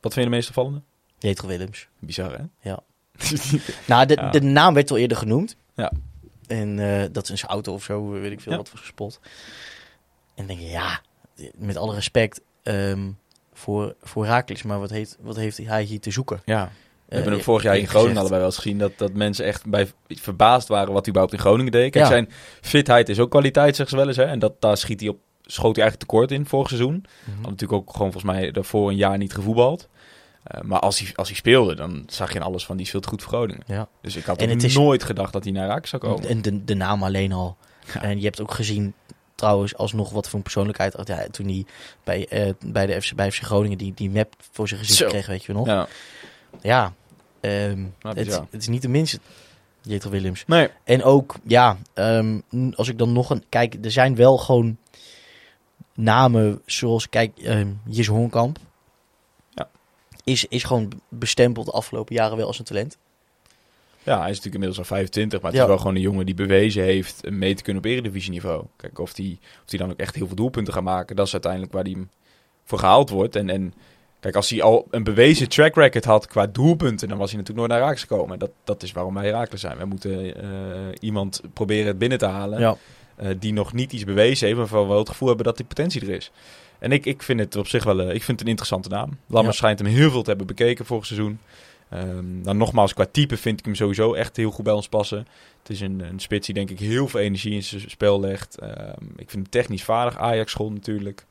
[0.00, 0.80] wat vind je de meest opvallende?
[1.18, 1.88] Jetro Willems.
[1.98, 2.44] Bizar hè?
[2.70, 2.80] Ja.
[3.86, 4.30] Nou, de, Ja.
[4.30, 5.56] de naam werd al eerder genoemd.
[5.74, 5.92] Ja.
[6.46, 8.58] En eh, dat is een auto of zo, weet ik veel, Ja.
[8.58, 9.20] wat was gespot.
[10.34, 11.00] En denk je, ja,
[11.56, 13.10] met alle respect ehm,
[13.52, 16.42] voor, voor Raakles, maar wat heeft, wat heeft hij hier te zoeken?
[16.44, 16.70] ja.
[17.08, 19.44] We hebben Eh, hem vorig jaar in Groningen allebei wel eens gezien dat, dat mensen
[19.44, 21.90] echt bij, verbaasd waren wat hij überhaupt in Groningen deed.
[21.90, 22.10] Kijk, Ja.
[22.10, 22.28] zijn
[22.60, 24.16] fitheid is ook kwaliteit, zeggen ze wel eens.
[24.16, 24.24] Hè?
[24.24, 26.94] En dat, daar schiet hij op, schoot hij eigenlijk tekort in vorig seizoen.
[27.24, 27.30] Mhm.
[27.40, 29.88] Had natuurlijk ook gewoon volgens mij daarvoor een jaar niet gevoetbald.
[30.44, 33.08] Eh, maar als hij, als hij speelde, dan zag je in alles van die te
[33.08, 33.62] goed voor Groningen.
[33.66, 33.88] Ja.
[34.00, 36.28] Dus ik had En ook het is- nooit gedacht dat hij naar Raak zou komen.
[36.28, 37.56] En de, de naam alleen al.
[37.94, 38.02] Ja.
[38.02, 38.94] En je hebt ook gezien,
[39.34, 40.96] trouwens, alsnog wat voor een persoonlijkheid.
[41.04, 41.64] Ja, toen hij
[42.04, 45.08] bij, eh, bij, de FC, bij FC Groningen die, die map voor zijn gezicht Zo.
[45.08, 45.66] kreeg, weet je nog.
[45.66, 45.88] Ja,
[46.60, 46.92] Ja,
[47.40, 49.18] ehm, het, is niet de minste,
[49.82, 50.44] Jetro Willems.
[50.46, 50.68] nee.
[50.84, 52.40] En ook, ja, ehm,
[52.74, 53.44] als ik dan nog een...
[53.48, 54.78] Kijk, er zijn wel gewoon
[55.94, 58.58] namen zoals, kijk, ehm Jis Honkamp.
[59.50, 59.68] Ja.
[60.24, 62.96] Is, is gewoon bestempeld de afgelopen jaren wel als een talent.
[64.04, 65.62] Ja, hij is natuurlijk inmiddels al 25, maar het Ja.
[65.66, 68.64] is wel gewoon een jongen die bewezen heeft mee te kunnen op eredivisieniveau.
[68.76, 71.32] Kijk, of die, of die dan ook echt heel veel doelpunten gaat maken, dat is
[71.32, 71.96] uiteindelijk waar hij
[72.64, 73.36] voor gehaald wordt.
[73.36, 73.74] En, en
[74.20, 77.66] kijk, als hij al een bewezen track record had qua doelpunten, dan was hij natuurlijk
[77.68, 78.38] nooit naar Raakles gekomen.
[78.38, 79.78] Dat, dat is waarom wij Raakles zijn.
[79.78, 80.48] We moeten eh,
[81.00, 82.76] iemand proberen het binnen te halen Ja.
[83.16, 85.66] eh, die nog niet iets bewezen heeft, waarvan we wel het gevoel hebben dat die
[85.66, 86.30] potentie er is.
[86.78, 89.18] En ik, ik vind het op zich wel eh, ik vind het een interessante naam.
[89.26, 89.62] Lammers Ja.
[89.62, 91.38] schijnt hem heel veel te hebben bekeken vorig seizoen.
[91.94, 95.26] Ehm, dan nogmaals, qua type vind ik hem sowieso echt heel goed bij ons passen.
[95.58, 98.58] Het is een, een spits die denk ik heel veel energie in zijn spel legt.
[98.58, 100.18] Ehm, ik vind hem technisch vaardig.
[100.18, 101.26] Ajax school natuurlijk.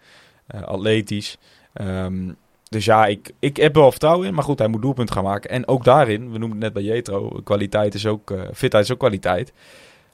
[0.48, 1.38] Eh, atletisch.
[1.74, 2.32] Ehm,
[2.70, 4.34] dus ja, ik, ik heb wel vertrouwen in.
[4.34, 5.50] Maar goed, hij moet doelpunt gaan maken.
[5.50, 8.92] En ook daarin, we noemen het net bij Jetro, kwaliteit is ook, eh, fitheid is
[8.92, 9.54] ook kwaliteit.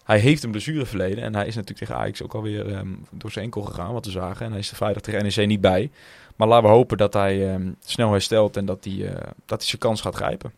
[0.10, 1.24] Hij heeft een blessureverleden.
[1.24, 4.12] En hij is natuurlijk tegen Ajax ook alweer ehm, door zijn enkel gegaan, wat we
[4.12, 4.46] zagen.
[4.46, 5.92] En hij is er vrijdag tegen NEC niet bij.
[6.36, 9.68] Maar laten we hopen dat hij ehm, snel herstelt en dat hij, eh, dat hij
[9.68, 10.54] zijn kans gaat grijpen.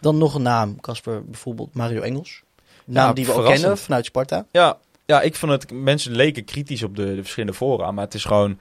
[0.00, 2.42] Dan nog een naam, Casper, bijvoorbeeld Mario Engels.
[2.84, 3.62] Naam Ja, die we ook verrassend.
[3.62, 4.46] kennen vanuit Sparta.
[4.50, 5.70] Ja, ja, ik vond het...
[5.72, 7.92] Mensen leken kritisch op de, de verschillende fora.
[7.92, 8.58] Maar het is gewoon...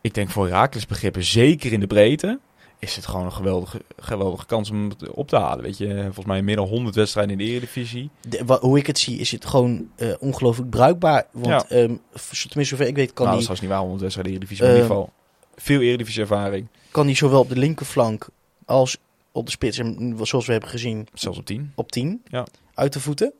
[0.00, 2.38] Ik denk voor Herakles begrippen, zeker in de breedte...
[2.82, 5.64] is het gewoon een geweldige, geweldige kans om het op te halen.
[5.64, 8.10] Weet je, volgens mij meer dan 100 wedstrijden in de Eredivisie.
[8.28, 11.26] De- hoe ik het zie, is het gewoon eh, ongelooflijk bruikbaar.
[11.30, 14.00] Want ehm, v- tenminste, zover ik weet, kan nou, hij dat is niet waar, 100
[14.00, 14.66] wedstrijden in de Eredivisie.
[14.66, 16.66] Maar in Ehm, ieder geval veel Eredivisie ervaring.
[16.90, 18.28] kan hij zowel op de linkerflank
[18.64, 18.96] als
[19.32, 21.72] op de spits, en zoals we hebben gezien, Zelfs op 10.
[21.74, 22.46] op 10 Ja.
[22.74, 23.32] uit de voeten.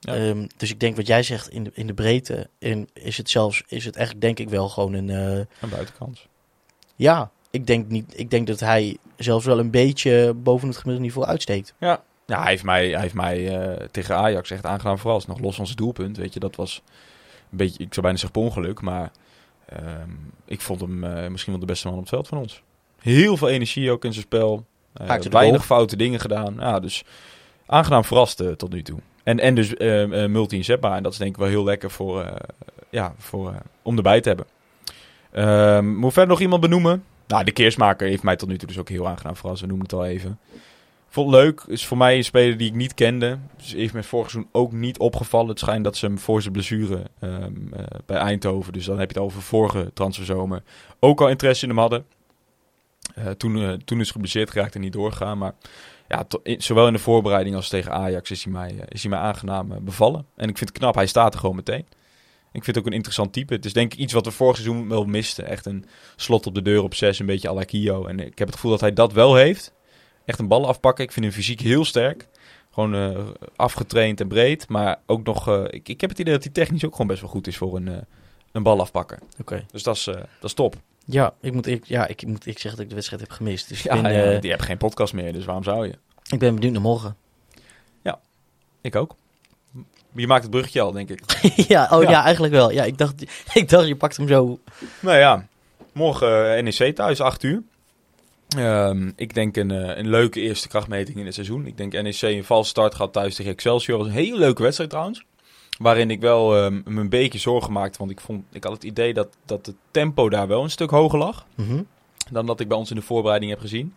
[0.00, 0.14] Ja.
[0.14, 3.30] Ehm, dus ik denk wat jij zegt in de, in de breedte, en is het
[3.30, 6.26] zelfs, is het eigenlijk denk ik wel gewoon een, eh, Een buitenkans.
[6.96, 11.08] ja, ik denk, niet, ik denk dat hij zelfs wel een beetje boven het gemiddelde
[11.08, 11.74] niveau uitsteekt.
[11.78, 15.26] Ja, hij heeft mij, hij heeft mij eh, tegen Ajax echt aangenaam verrast.
[15.26, 16.40] Nog los van zijn doelpunt, weet je.
[16.40, 16.82] Dat was
[17.50, 18.80] een beetje, ik zou bijna zeggen per ongeluk.
[18.80, 19.10] Maar
[19.66, 20.10] ehm,
[20.44, 22.62] ik vond hem eh, misschien wel de beste man op het veld van ons.
[23.00, 24.64] Heel veel energie ook in zijn spel.
[24.92, 26.54] Eh, weinig foute dingen gedaan.
[26.58, 27.04] Ja, dus
[27.66, 28.98] aangenaam verrast tot nu toe.
[29.22, 29.74] En, en dus
[30.28, 30.96] multi-inzetbaar.
[30.96, 32.32] En dat is denk ik wel heel lekker voor,
[32.90, 34.46] ja, voor, om erbij te hebben.
[35.30, 37.04] Ehm moet verder nog iemand benoemen?
[37.26, 39.60] Nou, de keersmaker heeft mij tot nu toe dus ook heel aangenaam verrast.
[39.60, 40.38] We noemen het al even.
[41.08, 41.64] Vond leuk.
[41.66, 43.38] Is voor mij een speler die ik niet kende.
[43.56, 45.48] Dus heeft me vorig seizoen ook niet opgevallen.
[45.48, 49.10] Het schijnt dat ze hem voor zijn blessure ehm, eh, bij Eindhoven, dus dan heb
[49.10, 50.62] je het over vorige transferzomer,
[51.00, 52.06] ook al interesse in hem hadden.
[53.14, 55.38] Eh, toen, eh, toen is geblesseerd geraakt en niet doorgegaan.
[55.38, 55.54] Maar
[56.08, 56.26] ja,
[56.58, 60.26] zowel in de voorbereiding als tegen Ajax is hij mij, is hij mij aangenaam bevallen.
[60.36, 61.86] En ik vind het knap, hij staat er gewoon meteen.
[62.54, 63.54] Ik vind het ook een interessant type.
[63.54, 65.46] Het is denk ik iets wat we vorig seizoen wel misten.
[65.46, 65.84] Echt een
[66.16, 68.06] slot op de deur op zes, een beetje à la Kio.
[68.06, 69.72] En ik heb het gevoel dat hij dat wel heeft.
[70.24, 71.04] Echt een bal afpakken.
[71.04, 72.28] Ik vind hem fysiek heel sterk.
[72.70, 74.68] Gewoon eh, afgetraind en breed.
[74.68, 75.48] Maar ook nog...
[75.48, 77.56] eh, ik, ik heb het idee dat hij technisch ook gewoon best wel goed is
[77.56, 77.96] voor een, eh,
[78.52, 79.18] een bal afpakken.
[79.40, 79.64] Oké.
[79.70, 80.76] Dus dat is, dat is top.
[81.06, 83.68] Ja, ik moet, ik, ja ik, moet ik zeggen dat ik de wedstrijd heb gemist.
[83.68, 85.94] Dus Ja, ik, ben, ja, die hebben geen podcast meer, dus waarom zou je?
[86.30, 87.16] ik ben benieuwd naar morgen.
[88.80, 89.16] Ik ook.
[90.14, 91.20] Je maakt het bruggetje al, denk ik.
[91.68, 92.10] ja, oh Ja.
[92.10, 92.22] ja.
[92.22, 92.70] eigenlijk wel.
[92.70, 93.22] Ja, ik dacht,
[93.54, 94.58] ik dacht je pakt hem zo.
[95.00, 95.46] Nou ja,
[95.92, 97.62] morgen eh, NEC thuis, 8 uur.
[98.56, 101.66] Ehm, ik denk een, eh, een leuke eerste krachtmeting in het seizoen.
[101.66, 103.98] Ik denk NEC een valse start gaat thuis tegen Excelsior.
[103.98, 105.24] Dat een hele leuke wedstrijd trouwens.
[105.78, 107.98] Waarin ik wel me een beetje zorgen maakte.
[107.98, 110.90] Want ik, vond, ik had het idee dat, dat het tempo daar wel een stuk
[110.90, 111.46] hoger lag.
[111.54, 111.82] Mhm.
[112.30, 113.94] dan dat ik bij ons in de voorbereiding heb gezien.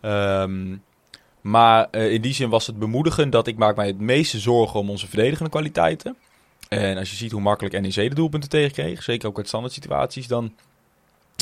[0.00, 0.76] Ehm,
[1.40, 4.80] maar eh, in die zin was het bemoedigend dat ik maak mij het meeste zorgen
[4.80, 6.16] om onze verdedigende kwaliteiten.
[6.68, 10.26] En als je ziet hoe makkelijk NEC de doelpunten tegenkreeg, zeker ook uit standaard situaties,
[10.26, 10.52] dan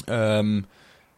[0.04, 0.60] ehm,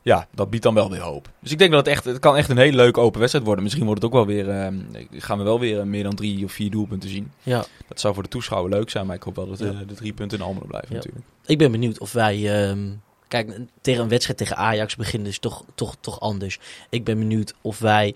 [0.03, 1.29] ja, dat biedt dan wel weer hoop.
[1.41, 3.65] Dus ik denk dat het echt, het kan echt een hele leuke open wedstrijd worden.
[3.65, 4.79] Misschien wordt het ook wel weer, ehm,
[5.13, 7.33] gaan we wel weer eh, meer dan drie of vier doelpunten zien.
[7.43, 9.67] Ja, Dat zou voor de toeschouwer leuk zijn, maar ik hoop wel dat Ja.
[9.67, 10.97] eh, de drie punten in Almelo blijven Ja.
[10.97, 11.25] natuurlijk.
[11.47, 12.69] ik ben benieuwd of wij...
[12.69, 12.89] ehm,
[13.29, 16.59] kijk, tegen een wedstrijd tegen Ajax beginnen is toch, toch, toch anders.
[16.91, 18.15] Ik ben benieuwd of wij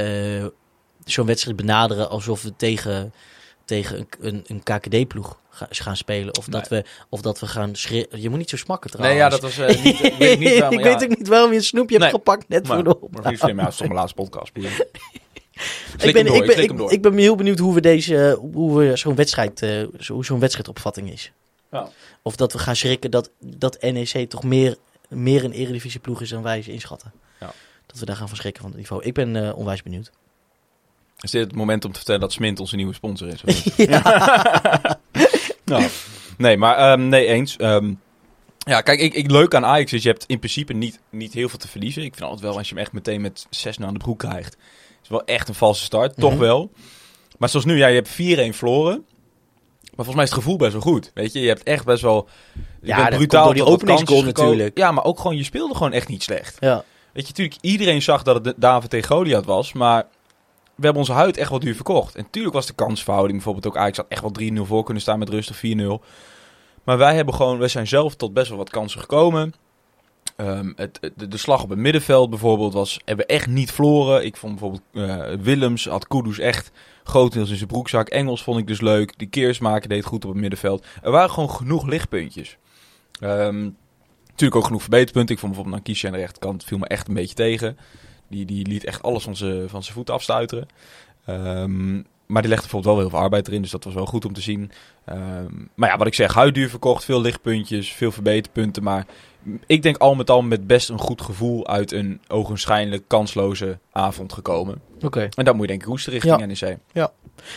[0.00, 0.46] eh,
[1.04, 3.12] zo'n wedstrijd benaderen alsof we tegen,
[3.64, 6.36] tegen een, een, een KKD-ploeg ga- gaan spelen.
[6.38, 8.20] Of, dat we, of dat we gaan schreeuwen.
[8.20, 9.18] Je moet niet zo smakken trouwens.
[9.20, 10.90] Nee, ja, dat was eh, niet, ik weet niet waarom, ik ja.
[10.98, 13.36] weet ook niet waarom je een snoepje Nee, hebt gepakt net Maar, voor de maar
[13.36, 14.52] slim, ja, dat is toch mijn laatste podcast.
[15.98, 16.92] ik ben, door, ik, ben, ik, door.
[16.92, 20.40] ik ben heel benieuwd hoe we deze, hoe we zo'n wedstrijd, eh, zo, hoe zo'n
[20.40, 21.32] wedstrijdopvatting is.
[21.70, 21.88] Ja.
[22.22, 24.76] Of dat we gaan schrikken dat, dat NEC toch meer,
[25.08, 27.12] meer een eredivisie ploeg is dan wij ze inschatten.
[27.90, 29.02] Dat we daar gaan van schrikken van het niveau.
[29.04, 30.10] Ik ben eh, onwijs benieuwd.
[31.20, 33.42] Is dit het moment om te vertellen dat Smint onze nieuwe sponsor is?
[35.64, 35.84] nou,
[36.38, 37.56] nee, maar ehm, nee, eens.
[37.56, 37.92] Ehm,
[38.58, 41.48] ja, kijk, ik, ik, leuk aan Ajax is, je hebt in principe niet, niet heel
[41.48, 42.02] veel te verliezen.
[42.02, 44.56] Ik vind altijd wel, als je hem echt meteen met 6 aan de broek krijgt,
[45.02, 46.16] is wel echt een valse start.
[46.16, 46.40] Toch Mhm.
[46.40, 46.70] wel.
[47.38, 49.04] Maar zoals nu, ja, je hebt 4-1 verloren.
[49.82, 51.10] Maar volgens mij is het gevoel best wel goed.
[51.14, 52.28] Weet je, je hebt echt best wel...
[52.80, 54.78] je Ja, bent brutaal door die openingsgoal natuurlijk.
[54.78, 56.56] Ja, maar ook gewoon, je speelde gewoon echt niet slecht.
[56.60, 56.84] Ja.
[57.20, 60.06] Weet je, natuurlijk, iedereen zag dat het David tegen Goliath was, maar
[60.74, 62.14] we hebben onze huid echt wel duur verkocht.
[62.14, 65.18] En natuurlijk was de kansverhouding, bijvoorbeeld ook Ajax had echt wel 3-0 voor kunnen staan
[65.18, 65.62] met rust of
[66.00, 66.04] 4-0.
[66.84, 69.54] Maar wij hebben gewoon, wij zijn zelf tot best wel wat kansen gekomen.
[70.36, 74.24] Ehm, het, de slag op het middenveld bijvoorbeeld was, hebben we echt niet verloren.
[74.24, 76.70] Ik vond bijvoorbeeld eh, Willems had Kudus echt
[77.04, 78.08] grotendeels in zijn broekzak.
[78.08, 79.18] Engels vond ik dus leuk.
[79.18, 80.86] Die Keersmaker deed goed op het middenveld.
[81.02, 82.56] Er waren gewoon genoeg lichtpuntjes.
[83.20, 83.68] Ehm,
[84.40, 85.34] natuurlijk ook genoeg verbeterpunten.
[85.34, 87.78] Ik vond bijvoorbeeld Nankisha aan de rechterkant viel me echt een beetje tegen.
[88.28, 90.66] Die, die liet echt alles van zijn van zijn voeten afstuiteren.
[91.26, 94.24] Ehm, maar die legde bijvoorbeeld wel heel veel arbeid erin, dus dat was wel goed
[94.24, 94.70] om te zien.
[95.04, 98.82] Ehm, maar ja, wat ik zeg, huidduur verkocht, veel lichtpuntjes, veel verbeterpunten.
[98.82, 99.06] Maar
[99.66, 104.32] ik denk al met al met best een goed gevoel uit een ogenschijnlijk kansloze avond
[104.32, 104.80] gekomen.
[105.02, 105.28] Oké.
[105.34, 106.78] En dan moet je denk ik roesten richting E NEC.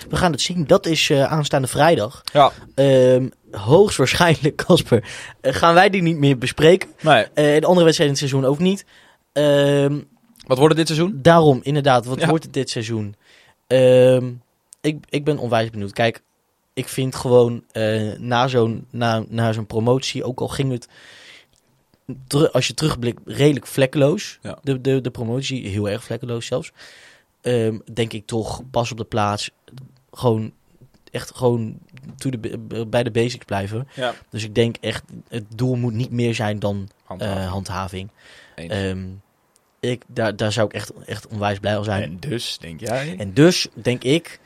[0.09, 0.67] We gaan het zien.
[0.67, 2.21] Dat is eh, aanstaande vrijdag.
[2.33, 5.03] Ja, Ehm, hoogstwaarschijnlijk, Casper,
[5.41, 6.89] eh, gaan wij die niet meer bespreken.
[7.01, 7.23] nee.
[7.23, 8.85] Eh de andere wedstrijden in het seizoen ook niet.
[9.33, 9.99] Ehm,
[10.47, 11.19] Wat wordt het dit seizoen?
[11.21, 12.27] daarom, inderdaad, wat Ja.
[12.27, 13.15] wordt het dit seizoen?
[13.67, 14.31] Ehm,
[14.83, 15.93] ik, ik ben onwijs benieuwd.
[15.93, 16.21] Kijk,
[16.73, 20.87] ik vind gewoon eh, na zo'n na, na zo'n promotie, ook al ging het,
[22.51, 24.39] als je terugblikt, redelijk vlekkeloos.
[24.41, 24.57] Ja.
[24.61, 26.71] De, de, de promotie, heel erg vlekkeloos zelfs.
[27.41, 29.49] Ehm, denk ik toch, pas op de plaats.
[30.11, 30.53] Gewoon,
[31.11, 31.77] echt gewoon
[32.17, 33.87] to b- bij de basics blijven.
[33.95, 34.13] Ja.
[34.29, 38.09] Dus ik denk echt, het doel moet niet meer zijn dan eh, handhaving.
[38.55, 38.71] Eens.
[38.73, 39.05] Ehm,
[39.79, 42.03] ik, daar, daar zou ik echt, echt onwijs blij om zijn.
[42.03, 43.15] en dus, denk jij?
[43.17, 44.39] En dus, denk ik,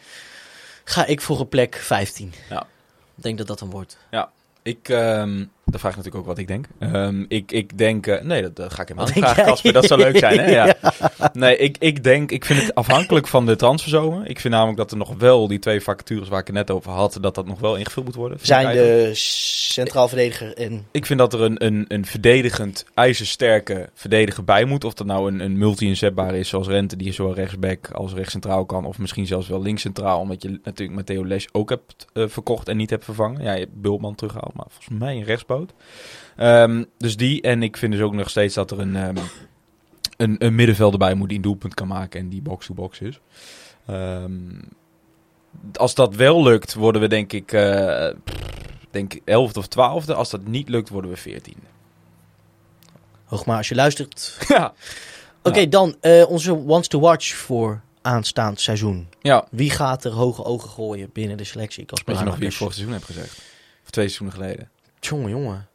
[0.89, 2.33] ga ik voor een plek 15.
[2.49, 2.61] Ja.
[3.15, 3.97] Ik denk dat dat dan wordt.
[4.61, 6.67] Ik, ehm dan vraag je natuurlijk ook wat ik denk.
[6.79, 9.51] Ehm, ik, ik denk, eh, nee, dat, dat ga ik helemaal Wat niet denk vragen?
[9.51, 9.73] Casper.
[9.73, 10.45] Dat zou leuk zijn, hè?
[10.57, 10.75] Ja.
[11.33, 14.29] Nee, ik, ik denk, ik vind het afhankelijk van de transferzomer.
[14.29, 16.91] Ik vind namelijk dat er nog wel die twee vacatures waar ik het net over
[16.91, 18.37] had, dat dat nog wel ingevuld moet worden.
[18.41, 20.85] Zijn de centraal verdediger en...
[20.91, 24.83] Ik vind dat er een, een, een verdedigend, ijzersterke verdediger bij moet.
[24.83, 28.85] Of dat nou een, een multi-inzetbaar is, zoals Rente, die zowel rechtsback als rechtscentraal kan.
[28.85, 32.77] Of misschien zelfs wel linkscentraal, omdat je natuurlijk Matteo Les ook hebt eh, verkocht en
[32.77, 33.43] niet hebt vervangen.
[33.43, 35.23] Ja, je hebt Bultman teruggehaald, maar volgens mij een
[36.35, 37.41] Ehm, dus die.
[37.41, 39.15] En ik vind dus ook nog steeds dat er een, ehm,
[40.17, 43.19] een, een middenvelder bij moet die een doelpunt kan maken en die box-to-box is.
[43.85, 44.31] Ehm,
[45.73, 48.09] als dat wel lukt, worden we denk ik, eh
[48.91, 50.13] denk 11 of 12e.
[50.13, 51.55] Als dat niet lukt, worden we 14.
[53.25, 54.37] Hoogma, als je luistert.
[54.47, 54.73] ja.
[55.43, 55.65] Oké, Ja.
[55.65, 59.07] dan eh, onze wants to watch voor aanstaand seizoen.
[59.21, 59.47] ja.
[59.51, 61.83] Wie gaat er hoge ogen gooien binnen de selectie?
[61.83, 63.37] Ik als je nog wie ik vorig seizoen heb gezegd?
[63.83, 64.69] Of twee seizoenen geleden.
[65.09, 65.67] Jongen, jongen.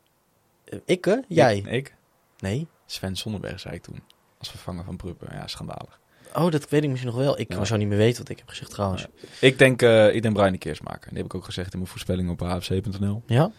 [0.64, 1.16] Eh, Ik, hè?
[1.28, 1.56] Jij?
[1.56, 1.66] Ik?
[1.66, 1.94] ik?
[2.38, 2.66] Nee?
[2.86, 4.02] Sven Sonnenberg zei ik toen.
[4.38, 5.28] Als vervanger van Pruppen.
[5.32, 6.00] Ja, schandalig.
[6.36, 7.38] Oh, dat weet ik misschien nog wel.
[7.40, 7.64] Ik Ja.
[7.64, 9.06] zou niet meer weten wat ik heb gezegd trouwens.
[9.40, 11.08] Ik denk, eh ik denk Brian de Keersmaker.
[11.08, 13.22] Die heb ik ook gezegd in mijn voorspelling op afc.nl.
[13.26, 13.50] Ja?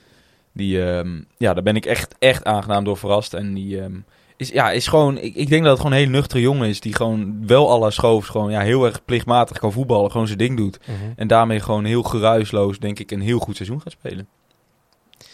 [0.52, 3.34] Die, ehm, ja, daar ben ik echt, echt aangenaam door verrast.
[3.34, 4.00] En die ehm,
[4.38, 6.80] is, ja, is gewoon, ik, ik denk dat het gewoon een hele nuchtere jongen is.
[6.80, 10.12] Die gewoon wel alle schoofs gewoon ja, heel erg plichtmatig kan voetballen.
[10.12, 10.80] Gewoon zijn ding doet.
[10.88, 10.98] Mhm.
[11.16, 14.28] En daarmee gewoon heel geruisloos, denk ik, een heel goed seizoen gaat spelen.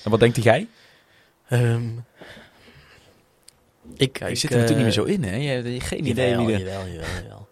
[0.03, 0.67] En wat denkt jij?
[1.47, 1.89] Ehm,
[3.95, 5.35] ik, Ja, je ik, zit er natuurlijk niet eh, meer zo in, hè?
[5.35, 7.47] Je hebt geen idee Jawel, wie jawel, jawel, jawel.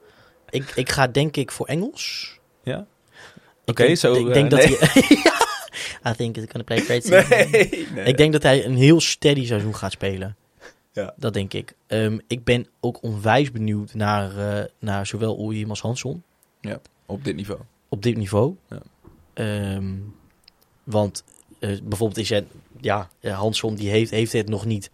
[0.50, 2.38] ik, ik ga denk ik voor Engels.
[2.64, 2.78] Ja?
[3.66, 4.78] Ik Oké, denk- zo, Ik eh, denk dat nee.
[4.80, 5.36] hij...
[6.12, 7.30] I think it's gonna play great.
[7.30, 8.06] Nee, nee.
[8.06, 10.36] Ik denk dat hij een heel steady seizoen gaat spelen.
[10.92, 11.14] Ja.
[11.18, 11.74] Dat denk ik.
[11.88, 16.24] Ehm, ik ben ook onwijs benieuwd naar, eh, naar zowel Oejem als Hansson
[17.06, 17.62] Op dit niveau.
[17.90, 18.56] op dit niveau.
[18.70, 18.80] Ja.
[19.34, 19.94] Ehm,
[20.84, 21.24] want
[21.60, 22.46] bijvoorbeeld is het,
[22.82, 24.92] ja, eh, Hansson die heeft, heeft het nog niet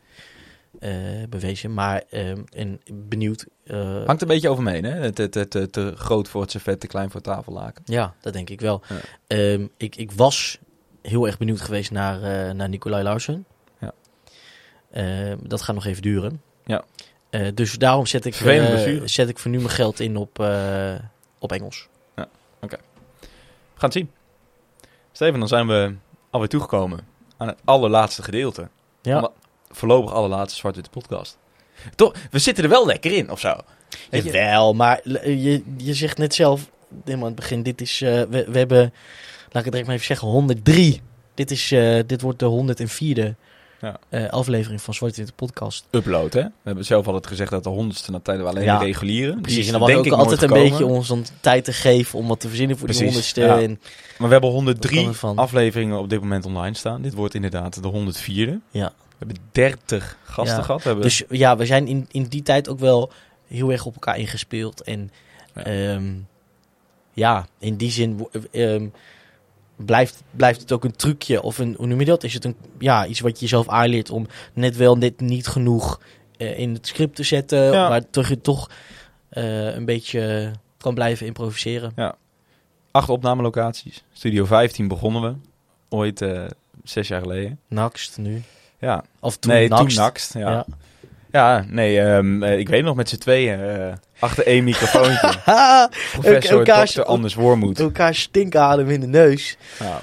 [0.79, 0.91] eh,
[1.29, 1.73] bewezen.
[1.73, 2.03] Maar
[2.49, 3.45] en benieuwd.
[3.63, 4.91] eh, Hangt een beetje over me heen, hè?
[4.91, 7.81] Het, het, het, te groot voor het servet, te klein voor het tafellaken.
[7.85, 8.81] Ja, dat denk ik wel.
[8.89, 8.95] Ja.
[9.27, 10.59] Ehm, ik, ik was
[11.01, 13.45] heel erg benieuwd geweest naar, eh naar Nicolai Larsen.
[13.79, 13.93] Ja.
[14.91, 16.41] Ehm, dat gaat nog even duren.
[16.65, 16.83] Ja.
[17.29, 20.95] Eh, dus daarom zet ik, eh, zet ik voor nu mijn geld in op, eh,
[21.39, 21.87] op Engels.
[22.15, 24.11] We gaan het zien.
[25.11, 25.95] Steven, dan zijn we
[26.33, 26.99] alweer toegekomen
[27.37, 28.69] aan het allerlaatste gedeelte.
[29.01, 29.29] Ja.
[29.69, 31.37] Voorlopig allerlaatste Zwart-Witte podcast.
[31.95, 33.55] Toch, we zitten er wel lekker in, of zo.
[34.09, 34.31] Weet je?
[34.31, 36.69] Jawel, maar je, je zegt net zelf
[37.03, 38.93] helemaal aan het begin, dit is, eh, we, we hebben, laat
[39.47, 41.01] ik het direct maar even zeggen, 103.
[41.33, 43.35] Dit, is, eh, dit wordt de 104e
[43.83, 43.97] Ja.
[44.09, 45.85] eh, aflevering van Zwarte Witte Podcast.
[45.91, 46.41] Upload, hè?
[46.41, 48.85] We hebben zelf altijd gezegd dat de honderdste na tijden we alleen Ja, de.
[49.33, 51.73] Die Precies, is en dan was denk ook altijd een beetje ons dan tijd te
[51.73, 53.41] geven om wat te verzinnen voor die Precies, honderdste.
[53.41, 53.61] ja.
[53.61, 53.79] En,
[54.17, 55.37] Maar we hebben Wat 103 kan ervan?
[55.37, 57.01] afleveringen op dit moment online staan.
[57.01, 58.59] Dit wordt inderdaad de 104e.
[58.71, 58.93] ja.
[59.17, 60.81] We hebben 30 gasten gehad.
[60.81, 61.03] We hebben...
[61.05, 63.11] Dus ja, we zijn in, in die tijd ook wel
[63.47, 64.81] heel erg op elkaar ingespeeld.
[64.81, 65.11] En
[65.55, 65.71] Ja.
[65.71, 65.99] ja,
[67.13, 68.87] ja in die zin ehm,
[69.85, 71.41] blijft, blijft het ook een trucje.
[71.41, 72.23] Of een, hoe noem je dat?
[72.23, 75.99] Is het een, ja, iets wat je jezelf aanleert om net wel net niet genoeg
[76.37, 77.71] eh, in het script te zetten.
[77.71, 77.89] Ja.
[77.89, 78.69] Maar toch je toch
[79.29, 81.93] eh, een beetje kan blijven improviseren.
[82.91, 84.03] Acht opnamelocaties.
[84.11, 85.33] Studio 15 begonnen we.
[85.89, 86.45] Ooit eh,
[86.83, 87.59] zes jaar geleden.
[87.67, 88.41] Nakst nu.
[88.79, 89.03] Ja.
[89.19, 89.89] Of toen nee, toen.
[89.89, 90.11] Ja.
[90.33, 90.65] Ja.
[91.31, 91.65] ja.
[91.67, 93.59] nee, ehm, eh, ik weet nog met z'n tweeën
[94.23, 95.29] achter één microfoontje.
[96.11, 97.01] Professor elkaar- Dr.
[97.01, 97.79] Anders Wormoed.
[97.79, 99.57] Elkaar stinkadem in de neus.
[99.79, 99.85] Ja.
[99.91, 100.01] Dat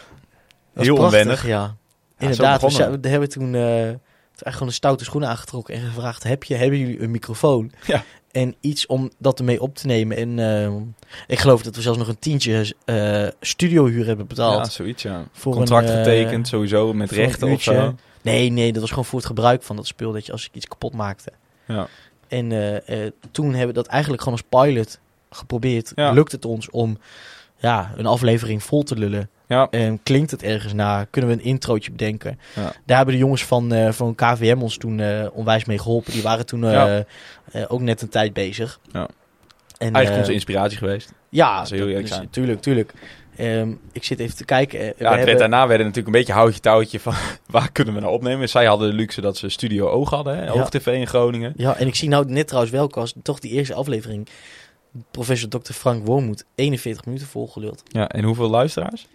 [0.75, 1.47] is Heel prachtig, onwennig.
[1.47, 1.75] Ja,
[2.19, 2.63] inderdaad.
[2.63, 3.99] we, zijn- we hebben toen, eh, toen
[4.47, 7.73] echt gewoon een stoute schoenen aangetrokken en gevraagd: heb je, hebben jullie een microfoon?
[7.87, 8.05] Ja.
[8.31, 10.17] En iets om dat ermee op te nemen.
[10.17, 10.73] En eh,
[11.27, 14.73] ik geloof dat we zelfs nog een tientje eh studiohuur hebben ja, betaald.
[14.73, 15.25] zoiets ja.
[15.33, 17.95] Voor Contract een, eh, getekend, sowieso, met rechten of zo.
[18.23, 20.13] Nee, nee, dat was gewoon voor het gebruik van dat spul.
[20.13, 21.33] Dat je als ik iets kapot maakte.
[21.67, 21.87] Ja.
[22.31, 24.99] En eh, eh, toen hebben we dat eigenlijk gewoon als pilot
[25.31, 25.93] geprobeerd.
[25.95, 26.11] Ja.
[26.11, 26.99] Lukt het ons om
[27.57, 29.29] ja, een aflevering vol te lullen?
[29.47, 29.69] Ja.
[29.71, 31.07] En klinkt het ergens naar?
[31.07, 32.39] Kunnen we een introotje bedenken?
[32.55, 32.73] Ja.
[32.85, 36.13] Daar hebben de jongens van, eh, van KVM ons toen onwijs mee geholpen.
[36.13, 37.05] Die waren toen Ja.
[37.69, 38.81] ook net een tijd bezig.
[38.93, 39.09] Ja.
[39.79, 41.13] En, Eigenlijk onze inspiratie geweest.
[41.29, 42.31] Ja, heel eerlijk zijn.
[42.31, 42.93] tuurlijk, tuurlijk.
[43.41, 44.79] Ehm, ik zit even te kijken.
[44.79, 47.15] eh, we Ja, het werd hebben- daarna werden natuurlijk een beetje houtje touwtje van
[47.47, 48.49] waar kunnen we nou opnemen.
[48.49, 50.53] Zij hadden de luxe dat ze Studio Oog hadden, hè.
[50.53, 51.53] Oog TV in Groningen.
[51.57, 54.29] Ja, en ik zie nou net trouwens wel, als toch die eerste aflevering,
[55.11, 55.73] professor Dr.
[55.73, 57.83] Frank Wormoed, 41 minuten volgeluld.
[57.89, 59.07] Ja, en hoeveel luisteraars?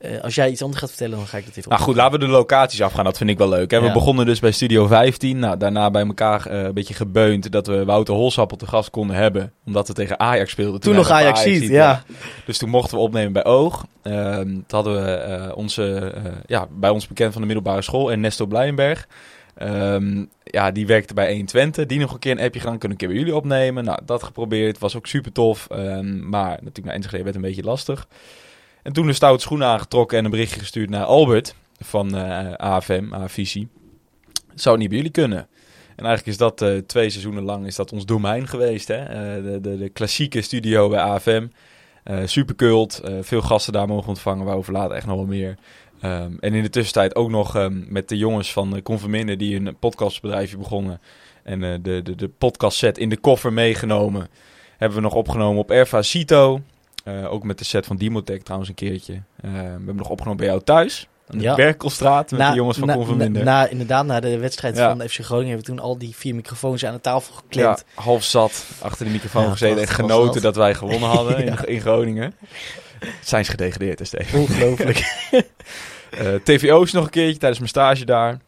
[0.00, 2.18] Eh, als jij iets anders gaat vertellen, dan ga ik dat even Nou goed, laten
[2.18, 3.04] we de locaties afgaan.
[3.04, 3.70] Dat vind ik wel leuk.
[3.70, 3.80] Hè?
[3.80, 5.38] We begonnen dus bij Studio 15.
[5.38, 9.16] Nou, daarna bij elkaar eh, een beetje gebeund dat we Wouter Holsappel te gast konden
[9.16, 9.52] hebben.
[9.66, 10.80] Omdat we tegen Ajax speelden.
[10.80, 12.02] Toen nog wij Ajax ziet, ja.
[12.46, 13.84] Dus toen mochten we opnemen bij Oog.
[14.02, 16.14] Toen hadden we eh, onze,
[16.46, 19.06] ja, bij ons bekend van de middelbare school, Ernesto Blijenberg.
[19.54, 21.86] Ehm, ja, die werkte bij 120.
[21.86, 23.84] Die nog een keer een appje gaan, kunnen een keer bij jullie opnemen.
[23.84, 24.78] Nou, dat geprobeerd.
[24.78, 25.66] Was ook super tof.
[25.70, 28.06] Ehm, maar natuurlijk naar Enschede werd een beetje lastig.
[28.82, 33.14] En toen de stoute schoenen aangetrokken en een berichtje gestuurd naar Albert van eh AFM,
[33.14, 33.68] AFICI.
[34.54, 35.48] Zou het niet bij jullie kunnen?
[35.96, 38.88] En eigenlijk is dat eh, twee seizoenen lang is dat ons domein geweest.
[38.88, 39.02] Hè?
[39.04, 41.46] Eh, de, de, de klassieke studio bij AFM.
[42.24, 43.00] Super cult.
[43.20, 44.44] veel gasten daar mogen ontvangen.
[44.44, 45.58] Waarover later echt nog wel meer.
[46.00, 49.56] Ehm, en in de tussentijd ook nog ehm, met de jongens van uh, Converminder die
[49.56, 51.00] een podcastbedrijfje begonnen.
[51.42, 54.28] En de, de, de podcast set in de koffer meegenomen.
[54.76, 56.60] Hebben we nog opgenomen op Erva Cito.
[57.10, 59.12] Eh, ook met de set van Dimotech trouwens een keertje.
[59.12, 61.08] Eh, we hebben nog opgenomen bij jou thuis.
[61.28, 61.54] Aan de Ja.
[61.54, 63.44] Berkelstraat met de jongens van na, Converminder.
[63.44, 64.96] na, inderdaad, na de wedstrijd Ja.
[64.96, 67.84] van FC Groningen hebben we toen al die vier microfoons aan de tafel Ja, geklemd.
[67.94, 70.56] half zat achter de microfoon Ja, gezeten en genoten dat.
[70.56, 71.64] wij gewonnen hadden in, Ja.
[71.66, 72.34] in Groningen.
[73.22, 74.38] Zijn ze gedegradeerd, Steven?
[74.40, 74.98] Ongelooflijk.
[76.10, 78.38] Eh, TVO's nog een keertje tijdens mijn stage daar.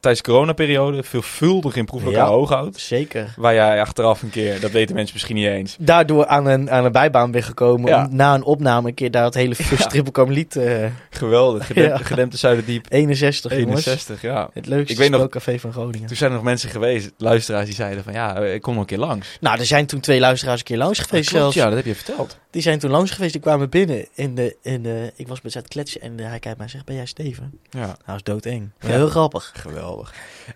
[0.00, 2.34] Tijdens de coronaperiode veelvuldig in proeflokaal Ja.
[2.36, 2.78] Hooghout.
[2.80, 3.34] Zeker.
[3.36, 5.76] Waar jij achteraf een keer, dat weten mensen misschien niet eens.
[5.78, 8.04] Daardoor aan een, aan een bijbaan ben gekomen Ja.
[8.10, 9.88] om na een opname een keer daar het hele first Ja.
[9.88, 12.04] triple karmeliet eh Geweldig, gedempt, Ja.
[12.04, 12.86] gedempte Zuiderdiep.
[12.88, 13.86] 61 jongens.
[13.86, 14.50] 61, ja.
[14.52, 16.06] Het leukste Ik weet nog- spookcafé van Groningen.
[16.06, 18.88] Toen zijn er nog mensen geweest, luisteraars, die zeiden van ja, ik kom nog een
[18.88, 19.36] keer langs.
[19.40, 21.56] Nou, er zijn toen twee luisteraars een keer langs geweest Klopt, zelfs.
[21.56, 22.38] ja, dat heb je verteld.
[22.50, 24.06] Die zijn toen langs geweest, die kwamen binnen.
[24.14, 26.84] In de, in de, ik was met het kletsen en hij kijkt mij en zegt,
[26.84, 27.58] ben jij Steven?
[27.70, 28.70] Ja, Nou, is doodeng.
[28.78, 29.52] Heel grappig.
[29.54, 29.88] geweldig.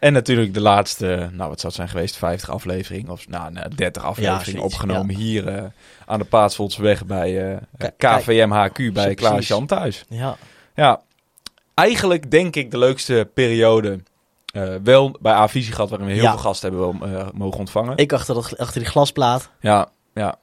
[0.00, 3.74] En natuurlijk de laatste, nou wat zou het zijn geweest, 50 afleveringen of nou, nou
[3.74, 5.64] 30 afleveringen zoiets, opgenomen hier eh,
[6.06, 9.46] aan de Paatsvoldsweg bij eh Kijk, KVMHQ bij Klaas.
[9.48, 10.04] Jan thuis.
[10.08, 10.36] Ja.
[10.74, 11.00] Ja,
[11.74, 14.00] eigenlijk denk ik de leukste periode
[14.52, 16.30] eh, wel bij A-Visie gehad, waarin we heel Ja.
[16.30, 17.96] veel gasten hebben wel, mogen ontvangen.
[17.96, 19.50] Ik achter, dat, achter die glasplaat.
[19.60, 20.38] Ja, ja.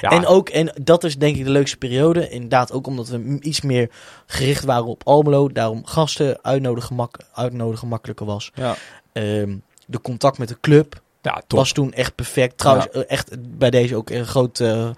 [0.00, 0.10] Ja.
[0.10, 2.28] En, ook, en dat is denk ik de leukste periode.
[2.28, 3.90] Inderdaad ook omdat we iets meer
[4.26, 5.48] gericht waren op Almelo.
[5.48, 8.50] Daarom gasten uitnodigen, mak uitnodigen makkelijker was.
[8.54, 8.76] ja.
[9.12, 9.54] Ehm,
[9.86, 12.58] de contact met de club ja, was toen echt perfect.
[12.58, 14.60] Trouwens, eh, echt bij deze ook een groot...
[14.60, 14.90] eh,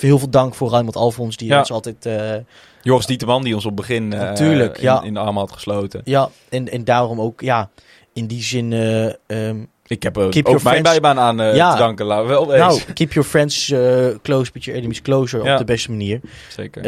[0.00, 2.06] heel veel dank voor Raymond Alfons, die ons altijd...
[2.06, 2.34] eh,
[2.82, 6.00] Joris Dieterman, die ons op het begin Natuurlijk, in, in de armen had gesloten.
[6.04, 7.70] ja, en, en daarom ook, ja,
[8.12, 8.72] in die zin...
[8.72, 11.72] eh, ehm, Ik heb Keep ook mijn friends- bijbaan aan eh, Ja.
[11.72, 12.06] te danken.
[12.06, 12.66] Laten we wel wezen.
[12.66, 15.52] nou, keep your friends eh, close, but your enemies closer Ja.
[15.52, 16.20] op de beste manier.
[16.48, 16.84] Zeker.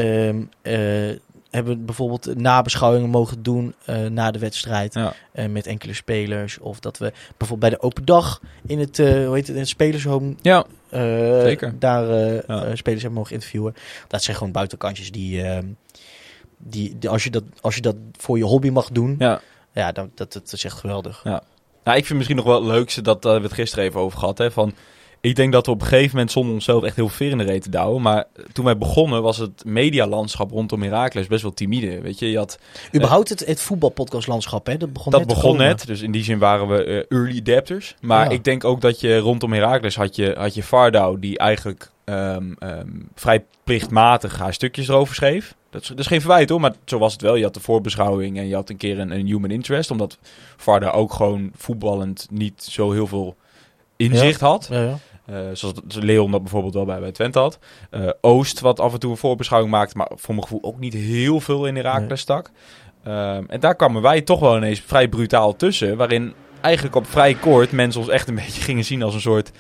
[0.62, 1.16] Eh,
[1.50, 3.74] hebben bijvoorbeeld nabeschouwingen mogen doen
[4.08, 5.12] na de wedstrijd ja.
[5.48, 6.58] met enkele spelers.
[6.58, 9.68] Of dat we bijvoorbeeld bij de open dag in het, hoe heet het, in het
[9.68, 10.64] spelershome ja,
[11.42, 11.74] Zeker.
[11.78, 12.74] daar Ja.
[12.74, 13.74] spelers hebben mogen interviewen.
[14.08, 15.66] Dat zijn gewoon buitenkantjes die, ehm,
[16.58, 19.40] die, die als, je dat, als je dat voor je hobby mag doen, ja,
[19.72, 19.92] ja.
[19.92, 21.24] dat, dat, dat is echt geweldig.
[21.86, 24.18] Nou, ik vind misschien nog wel het leukste, dat eh, we het gisteren even over
[24.18, 24.38] gehad.
[24.38, 24.72] Hè, van,
[25.20, 27.44] ik denk dat we op een gegeven moment zonder onszelf echt heel ver in de
[27.44, 28.02] reet te douwen.
[28.02, 32.00] Maar toen wij begonnen was het medialandschap rondom Heracles best wel timide.
[32.00, 32.58] Weet je, je had,
[32.94, 36.38] Überhaupt het, het voetbalpodcastlandschap, hè, dat begon dat net begon net, dus in die zin
[36.38, 37.94] waren we eh, early adapters.
[38.00, 38.30] Maar Ja.
[38.30, 42.52] ik denk ook dat je rondom Heracles had je, had je Vardau, die eigenlijk ehm,
[42.58, 45.54] ehm, vrij plichtmatig haar stukjes erover schreef.
[45.76, 47.34] Dat is, dat is geen verwijt hoor, maar zo was het wel.
[47.34, 49.90] Je had de voorbeschouwing en je had een keer een, een human interest.
[49.90, 50.18] Omdat
[50.56, 53.36] Vardau ook gewoon voetballend niet zo heel veel
[53.96, 54.68] inzicht had.
[54.70, 54.98] Ja, ja.
[55.26, 57.58] Eh, zoals Leon dat bijvoorbeeld wel bij, bij Twente had.
[57.90, 60.94] Eh, Oost, wat af en toe een voorbeschouwing maakte, maar voor mijn gevoel ook niet
[60.94, 62.16] heel veel in Herakles Nee.
[62.16, 62.50] stak.
[63.02, 65.96] Ehm, en daar kwamen wij toch wel ineens vrij brutaal tussen.
[65.96, 69.50] Waarin eigenlijk op vrij kort mensen ons echt een beetje gingen zien als een soort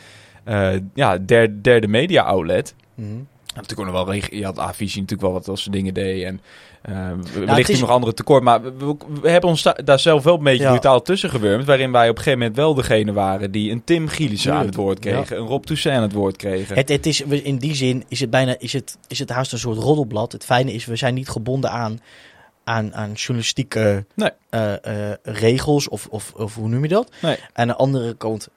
[0.44, 2.74] eh, ja, derde, derde media outlet.
[2.96, 3.28] En
[3.62, 6.24] natuurlijk ook nog wel, je had A-visie natuurlijk wel wat als ze dingen deed.
[6.24, 6.40] En
[6.82, 8.42] het wellicht is- nog andere tekort.
[8.42, 10.70] Maar we, we- we hebben ons da- daar zelf wel een beetje Ja.
[10.70, 11.64] brutaal tussen gewurmd.
[11.64, 14.74] Waarin wij op een gegeven moment wel degene waren die een Tim Gielissen aan het
[14.74, 15.10] woord Ja.
[15.10, 15.36] kregen.
[15.36, 16.76] Een Rob Toussaint aan het woord kregen.
[16.76, 19.58] Het, het is, in die zin is het bijna is het, is het haast een
[19.58, 20.32] soort roddelblad.
[20.32, 22.00] Het fijne is, we zijn niet gebonden aan,
[22.64, 24.30] aan, aan journalistieke Nee.
[24.50, 27.10] eh, eh, regels of, of, of hoe noem je dat?
[27.22, 27.36] Nee.
[27.52, 28.48] Aan de andere kant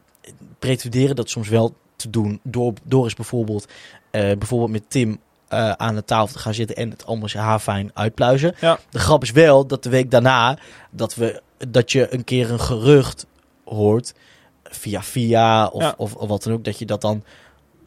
[0.59, 2.39] pretenderen dat soms wel te doen.
[2.43, 3.67] Door, door eens bijvoorbeeld,
[4.11, 8.55] bijvoorbeeld met Tim eh, aan de tafel te gaan zitten en het anders haarfijn uitpluizen.
[8.61, 8.79] Ja.
[8.89, 10.57] De grap is wel dat de week daarna
[10.91, 13.25] dat, we, dat je een keer een gerucht
[13.65, 14.13] hoort
[14.63, 15.93] via via of, Ja.
[15.97, 17.23] of, of wat dan ook, dat je dat dan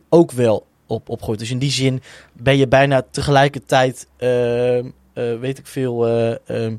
[0.09, 1.39] ook wel op, opgooit.
[1.39, 6.31] Dus in die zin ben je bijna tegelijkertijd, ehm, eh, weet ik veel, eh,
[6.65, 6.75] ehm,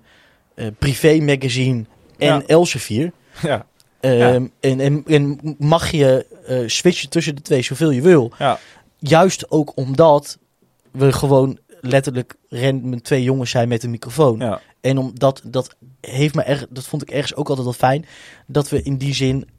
[0.56, 1.86] eh, privé magazine
[2.18, 2.44] en Ja.
[2.46, 3.12] Elsevier.
[3.42, 3.66] ja.
[4.00, 8.32] Ehm, en, en, en mag je eh, switchen tussen de twee zoveel je wil.
[8.40, 8.60] Ja.
[9.06, 10.38] Juist ook omdat
[10.92, 14.40] we gewoon letterlijk random twee jongens zijn met een microfoon.
[14.40, 14.62] ja.
[14.82, 18.06] En omdat dat heeft me erg, dat vond ik ergens ook altijd wel fijn,
[18.48, 19.50] dat we in die zin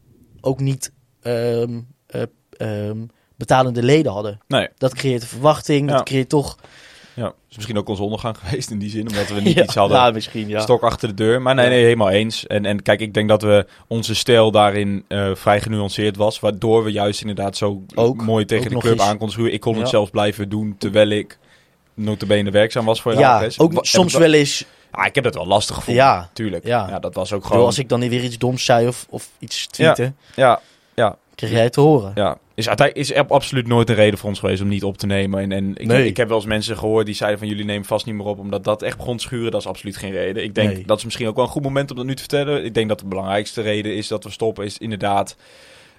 [0.40, 4.38] ook niet ehm, eh, ehm, betalende leden hadden.
[4.48, 4.68] Nee.
[4.76, 5.96] Dat creëert een verwachting, Ja.
[5.96, 6.59] dat creëert toch.
[7.14, 7.33] Ja.
[7.50, 9.09] is misschien ook onze ondergang geweest in die zin.
[9.09, 9.96] Omdat we niet Ja, iets hadden.
[9.98, 10.61] ja, misschien ja.
[10.61, 11.43] Stok achter de deur.
[11.43, 11.70] Maar nee, Ja.
[11.70, 12.47] nee, helemaal eens.
[12.47, 16.41] En, en kijk, ik denk dat we onze stijl daarin eh, vrij genuanceerd was.
[16.41, 18.22] Waardoor we juist inderdaad zo Ook.
[18.22, 19.53] mooi tegen de club aan konden schuwen.
[19.53, 19.80] Ik kon Ja.
[19.80, 21.39] het zelfs blijven doen terwijl ik
[21.95, 23.59] notabene werkzaam was voor Ja, Heracles.
[23.59, 24.64] ook soms wel eens.
[24.91, 25.97] Ah, ik heb dat wel lastig gevoeld.
[25.97, 26.66] Ja, Tuurlijk.
[26.66, 26.86] Ja.
[26.89, 26.99] Ja.
[26.99, 30.16] dat was ook Gewoon, als ik dan weer iets doms zei of, of iets tweeten.
[30.34, 30.61] Ja, ja.
[31.35, 32.12] Kreeg jij te horen?
[32.14, 35.07] Ja, is, is er absoluut nooit een reden voor ons geweest om niet op te
[35.07, 35.41] nemen.
[35.41, 36.07] En, en ik, Nee.
[36.07, 38.39] ik heb wel eens mensen gehoord die zeiden van jullie nemen vast niet meer op
[38.39, 39.51] omdat dat echt begon te schuren.
[39.51, 40.45] Dat is absoluut geen reden.
[40.45, 40.82] Ik denk Nee.
[40.87, 42.64] dat is misschien ook wel een goed moment om dat nu te vertellen.
[42.64, 45.37] Ik denk dat de belangrijkste reden is dat we stoppen is inderdaad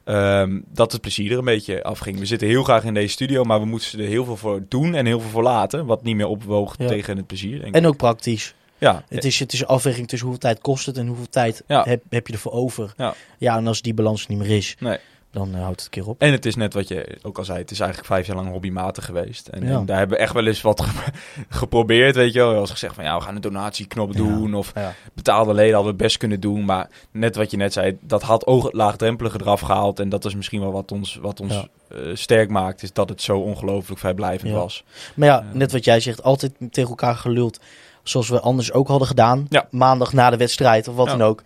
[0.03, 2.19] ehm, dat het plezier er een beetje afging.
[2.19, 4.95] We zitten heel graag in deze studio, maar we moeten er heel veel voor doen
[4.95, 5.85] en heel veel voor laten.
[5.85, 6.87] Wat niet meer opwoog Ja.
[6.87, 7.55] tegen het plezier.
[7.59, 7.75] Denk ik.
[7.75, 8.53] En ook praktisch.
[8.77, 11.63] ja, Het is, het is een afweging tussen hoeveel tijd kost het en hoeveel tijd
[11.67, 11.83] Ja.
[11.83, 12.93] heb, heb je ervoor over.
[12.97, 13.13] Ja.
[13.37, 14.97] ja, en als die balans niet meer is, Nee.
[15.35, 16.21] Dan eh, houdt het een keer op.
[16.21, 18.49] En het is net wat je ook al zei, het is eigenlijk vijf jaar lang
[18.49, 19.47] hobbymatig geweest.
[19.47, 19.77] En, Ja.
[19.77, 21.11] en daar hebben we echt wel eens wat ge-
[21.49, 22.55] geprobeerd, weet je wel.
[22.59, 24.17] Als gezegd van ja, we gaan een donatieknop Ja.
[24.17, 24.93] doen of Ja.
[25.13, 26.65] betaalde leden hadden we best kunnen doen.
[26.65, 29.99] Maar net wat je net zei, dat had ook het laagdrempelige eraf gehaald.
[29.99, 31.53] En dat is misschien wel wat ons, wat ons
[31.89, 34.83] eh, sterk maakt, is dat het zo ongelooflijk vrijblijvend was.
[35.15, 37.59] Maar ja, net wat jij zegt, altijd tegen elkaar geluld.
[38.03, 39.45] Zoals we anders ook hadden gedaan.
[39.49, 39.67] Ja.
[39.71, 41.41] Maandag na de wedstrijd of wat dan ook.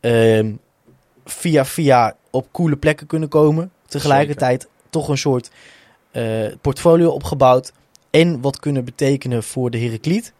[0.00, 0.52] Ehm,
[1.24, 3.70] via via op coole plekken kunnen komen.
[3.86, 5.50] Tegelijkertijd toch een soort
[6.10, 6.24] eh,
[6.60, 7.72] portfolio opgebouwd.
[8.10, 10.32] En wat kunnen betekenen voor de Heracliet.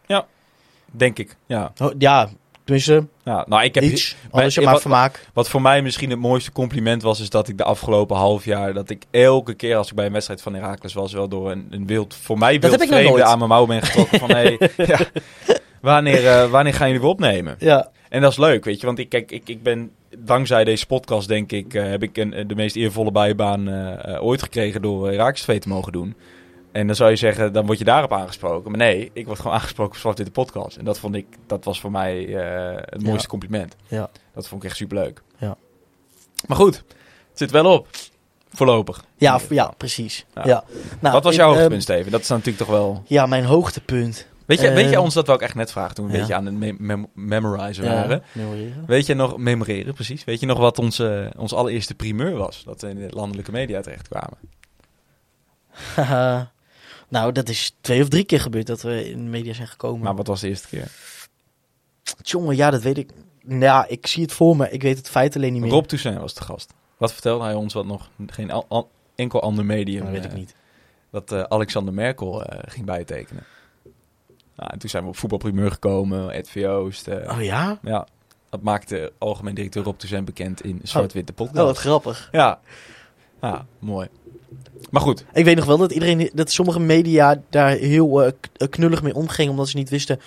[0.90, 1.72] Denk ik, ja.
[1.82, 2.28] Oh, Ja,
[2.64, 4.16] tenminste, ja nou, ik heb iets.
[4.30, 5.26] Anders maar- maar wat- vermaak.
[5.32, 8.72] Wat voor mij misschien het mooiste compliment was, is dat ik de afgelopen half jaar,
[8.74, 11.66] dat ik elke keer als ik bij een wedstrijd van Heracles was, wel door een,
[11.70, 14.98] een wild, voor mij wild vreemde aan mijn mouw ben getrokken van, hey, ja,
[15.80, 17.56] wanneer, eh, wanneer gaan jullie weer opnemen?
[17.58, 20.86] Ja, En dat is leuk, weet je, want ik, kijk, ik, ik ben, dankzij deze
[20.86, 24.82] podcast denk ik, eh, heb ik een, de meest eervolle bijbaan eh, eh, ooit gekregen
[24.82, 26.16] door TV te mogen doen.
[26.72, 28.70] En dan zou je zeggen, dan word je daarop aangesproken.
[28.70, 30.76] Maar nee, ik word gewoon aangesproken op Zwart Witte Podcast.
[30.76, 32.22] En dat vond ik, dat was voor mij
[32.90, 33.28] het mooiste Ja.
[33.28, 33.76] compliment.
[33.88, 34.10] Ja.
[34.34, 35.22] Dat vond ik echt superleuk.
[35.38, 35.56] Ja.
[36.46, 36.76] Maar goed,
[37.28, 37.88] het zit wel op.
[38.50, 39.04] Voorlopig.
[39.16, 40.26] ja, ja precies.
[40.34, 40.42] Ja.
[40.46, 40.64] Ja.
[41.00, 42.10] Nou, Wat was jouw ehm, hoogtepunt, Steven?
[42.12, 43.02] Dat is natuurlijk toch wel...
[43.06, 44.26] ja, mijn hoogtepunt.
[44.48, 46.16] Weet je, weet je ehm, ons, dat wou ik echt net vragen toen we een
[46.18, 46.22] ja.
[46.26, 48.22] beetje aan het me- mem- memorizen waren.
[48.34, 48.84] Ja, memoreren.
[48.86, 52.64] Weet je nog, memoreren precies, weet je nog wat onze, ons allereerste primeur was?
[52.64, 54.38] Dat we in de landelijke media terecht kwamen.
[57.08, 60.00] Nou, dat is twee of drie keer gebeurd dat we in de media zijn gekomen.
[60.04, 60.90] Maar wat was de eerste keer?
[62.22, 63.10] Jongen, ja, dat weet ik.
[63.42, 64.70] Nou, Ja, ik zie het voor me.
[64.70, 65.70] Ik weet het feit alleen niet meer.
[65.70, 66.72] Rob Toussaint was de gast.
[66.96, 70.02] Wat vertelde hij ons wat nog geen al- al- enkel ander medium?
[70.04, 70.54] dat weet ik eh, niet.
[71.10, 73.42] Dat eh, Alexander Merkel eh, ging bijtekenen.
[74.58, 77.08] Nou, en toen zijn we op voetbalprimeur gekomen, Ed Voost.
[77.08, 77.78] eh, Oh ja?
[77.82, 78.06] Ja,
[78.50, 81.58] dat maakte algemeen directeur Rob Toussaint bekend in Zwart-Witte Podcast.
[81.60, 82.28] Oh, wat grappig.
[82.32, 82.60] Ja.
[83.40, 84.08] ja, mooi.
[84.90, 88.32] Maar goed, Ik weet nog wel dat iedereen, dat sommige media daar heel eh,
[88.70, 90.20] knullig mee omgingen, omdat ze niet wisten.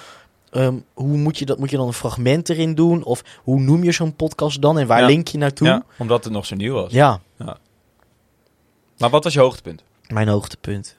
[0.49, 1.59] ehm, hoe moet je dat?
[1.59, 3.03] Moet je dan een fragment erin doen?
[3.03, 4.79] Of hoe noem je zo'n podcast dan?
[4.79, 5.05] En waar Ja.
[5.05, 5.67] link je naartoe?
[5.67, 6.91] ja, omdat het nog zo nieuw was.
[6.91, 7.19] ja.
[8.97, 9.83] Maar wat was je hoogtepunt?
[10.07, 10.97] Mijn hoogtepunt.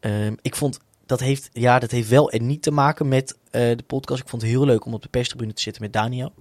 [0.00, 0.80] Ehm, ik vond
[1.12, 4.22] dat heeft, ja, dat heeft wel en niet te maken met eh, de podcast.
[4.22, 6.32] Ik vond het heel leuk om op de perstribune te zitten met Daniel.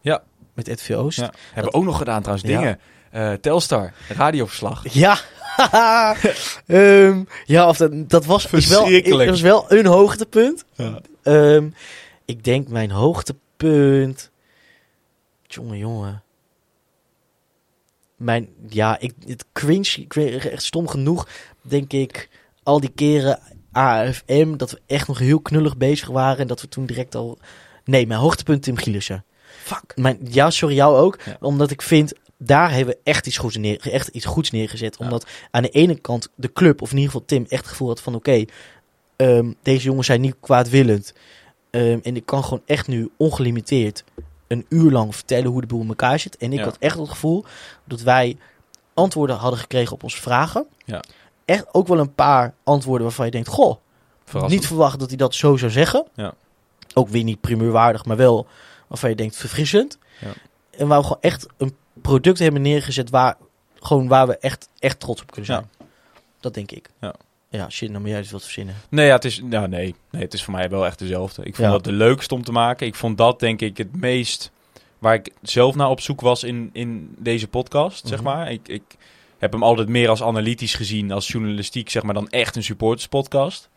[0.00, 0.22] Ja.
[0.54, 0.90] Met Ed V.
[0.94, 1.18] Oost.
[1.18, 1.32] Ja.
[1.52, 2.80] Hebben we ook nog gedaan trouwens, dingen.
[3.10, 4.84] Eh, Telstar, radioverslag.
[4.94, 5.18] Ja.
[6.66, 9.30] Ehm, ja, of dat, dat was, is wel, Verschrikkelijk.
[9.30, 10.64] dat was wel een hoogtepunt.
[10.74, 11.00] Ja.
[11.22, 11.68] Ehm,
[12.24, 14.30] ik denk mijn hoogtepunt.
[15.42, 16.22] Jongen, jongen.
[18.16, 21.28] Mijn, ja, ik, het cringe, cringe, echt stom genoeg,
[21.62, 22.28] denk ik,
[22.62, 23.40] al die keren
[23.72, 27.38] AFM, dat we echt nog heel knullig bezig waren en dat we toen direct al...
[27.84, 29.24] Nee, mijn hoogtepunt Tim Gielissen.
[29.62, 29.92] Fuck.
[29.96, 31.18] Mijn, ja, sorry, jou ook.
[31.24, 31.36] Ja.
[31.40, 34.96] Omdat ik vind, daar hebben we echt iets goeds, neer, echt iets goeds neergezet.
[34.98, 35.04] Ja.
[35.04, 37.88] Omdat aan de ene kant de club, of in ieder geval Tim, echt het gevoel
[37.88, 38.14] had van...
[38.14, 38.44] Oké,
[39.16, 41.14] ehm, deze jongens zijn niet kwaadwillend.
[41.70, 44.04] Ehm, en ik kan gewoon echt nu ongelimiteerd
[44.48, 46.36] een uur lang vertellen hoe de boel in elkaar zit.
[46.36, 46.64] En ik Ja.
[46.64, 47.44] had echt het gevoel
[47.84, 48.36] dat wij
[48.94, 50.66] antwoorden hadden gekregen op onze vragen.
[50.84, 51.02] Ja.
[51.44, 53.48] Echt ook wel een paar antwoorden waarvan je denkt...
[53.48, 53.76] Goh,
[54.24, 54.60] Verrassend.
[54.60, 56.06] niet verwacht dat hij dat zo zou zeggen.
[56.14, 56.34] Ja.
[56.94, 58.46] Ook weer niet primeurwaardig, maar wel
[58.88, 59.98] waarvan je denkt verfrissend.
[60.20, 60.28] Ja.
[60.70, 63.36] En waar we gewoon echt een product hebben neergezet waar,
[63.80, 65.70] gewoon waar we echt, echt trots op kunnen zijn.
[66.40, 66.88] Dat denk ik.
[67.00, 67.14] Ja.
[67.48, 68.74] Ja, shit, nou moet jij dus wat verzinnen.
[68.88, 69.94] Nee, ja, het is, nou, nee.
[70.10, 71.42] nee, het is voor mij wel echt dezelfde.
[71.44, 71.72] Ik vond Ja.
[71.72, 72.86] dat de leukste om te maken.
[72.86, 74.50] Ik vond dat denk ik het meest
[74.98, 78.28] waar ik zelf naar op zoek was in, in deze podcast, zeg Mhm.
[78.28, 78.50] maar.
[78.52, 78.82] Ik, ik
[79.42, 83.70] heb hem altijd meer als analytisch gezien, als journalistiek, zeg maar, dan echt een supporterspodcast.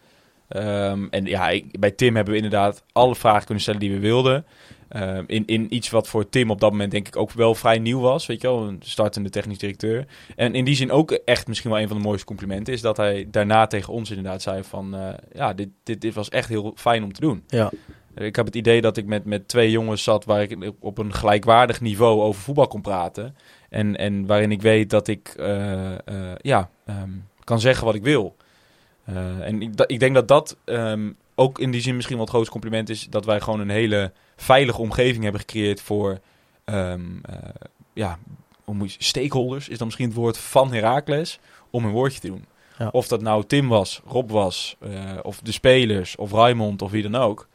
[0.47, 3.99] Ehm, en ja, ik- bij Tim hebben we inderdaad alle vragen kunnen stellen die we
[3.99, 4.45] wilden.
[4.89, 7.79] Ehm, in, in iets wat voor Tim op dat moment denk ik ook wel vrij
[7.79, 8.25] nieuw was.
[8.25, 10.05] Weet je wel, een startende technisch directeur.
[10.35, 12.73] En in die zin ook echt misschien wel een van de mooiste complimenten...
[12.73, 14.95] is dat hij daarna tegen ons inderdaad zei van...
[14.95, 17.43] eh, ja, dit, dit, dit was echt heel fijn om te doen.
[17.47, 17.71] Ja.
[18.15, 20.25] Ik heb het idee dat ik met, met twee jongens zat...
[20.25, 23.35] waar ik op een gelijkwaardig niveau over voetbal kon praten.
[23.75, 27.09] En, en waarin ik weet dat ik eh, eh, ja, ehm,
[27.43, 28.35] kan zeggen wat ik wil.
[29.03, 32.33] Eh, en ik, ik denk dat dat ehm, ook in die zin misschien wel het
[32.33, 33.07] grootste compliment is...
[33.09, 36.19] dat wij gewoon een hele veilige omgeving hebben gecreëerd voor...
[36.65, 37.37] ehm, eh,
[37.93, 38.19] ja,
[38.63, 42.45] hoe je, stakeholders, is dan misschien het woord van Heracles, om een woordje te doen.
[42.77, 42.89] Ja.
[42.91, 44.77] Of dat nou Tim was, Rob was,
[45.21, 47.47] of de spelers, of Raymond, of wie dan ook.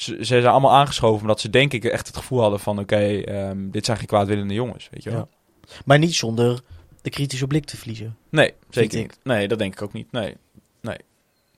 [0.00, 2.78] Ze, ze zijn allemaal aangeschoven omdat ze denk ik echt het gevoel hadden van...
[2.78, 5.28] oké, ehm, dit zijn geen kwaadwillende jongens, weet je wel.
[5.30, 5.76] Ja.
[5.84, 6.60] Maar niet zonder
[7.02, 8.16] de kritische blik te verliezen.
[8.28, 9.18] Nee, zeker niet.
[9.22, 10.12] Nee, dat denk ik ook niet.
[10.12, 10.36] Nee,
[10.80, 10.96] nee.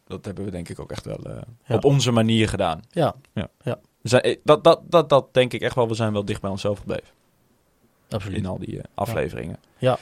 [0.06, 1.74] Dat hebben we denk ik ook echt wel eh, Ja.
[1.74, 2.80] op onze manier gedaan.
[2.90, 3.48] Ja, We
[4.02, 5.88] zijn, eh, dat, dat, dat, dat denk ik echt wel.
[5.88, 7.08] We zijn wel dicht bij onszelf gebleven.
[8.08, 8.36] absoluut.
[8.38, 9.56] In al die eh, afleveringen.
[9.78, 9.98] Ja.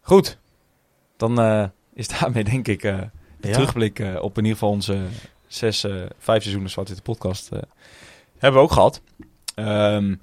[0.00, 0.38] Goed.
[1.16, 3.08] Dan is daarmee denk ik de
[3.40, 3.52] Ja.
[3.52, 5.04] terugblik op in ieder geval onze
[5.48, 7.58] zes, eh, vijf seizoenen Zwart Witte podcast eh,
[8.38, 9.00] hebben we ook gehad.
[9.54, 10.14] Ehm,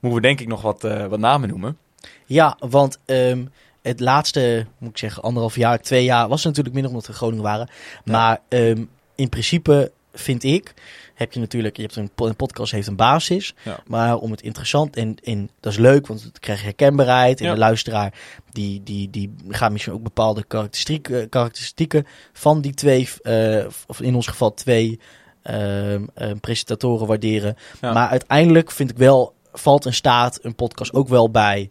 [0.00, 1.78] moeten we denk ik nog wat, eh, wat namen noemen.
[2.26, 3.44] Ja, want ehm,
[3.82, 7.18] het laatste, moet ik zeggen, anderhalf jaar, twee jaar, was natuurlijk minder omdat we in
[7.18, 7.68] Groningen waren.
[8.04, 8.12] Ja.
[8.12, 10.74] Maar ehm, in principe vind ik,
[11.14, 13.54] heb je natuurlijk, je hebt een, po- een podcast heeft een basis.
[13.62, 13.80] Ja.
[13.86, 17.40] Maar om het interessant en, en dat is leuk, want dan krijg je herkenbaarheid.
[17.40, 17.52] En Ja.
[17.52, 18.12] de luisteraar,
[18.52, 24.14] die, die, die gaat misschien ook bepaalde karakteristieken, karakteristieken van die twee, eh, of in
[24.14, 25.00] ons geval twee
[25.42, 27.56] ehm, eh, presentatoren waarderen.
[27.80, 27.92] Ja.
[27.92, 31.70] Maar uiteindelijk vind ik wel, valt en staat een podcast ook wel bij,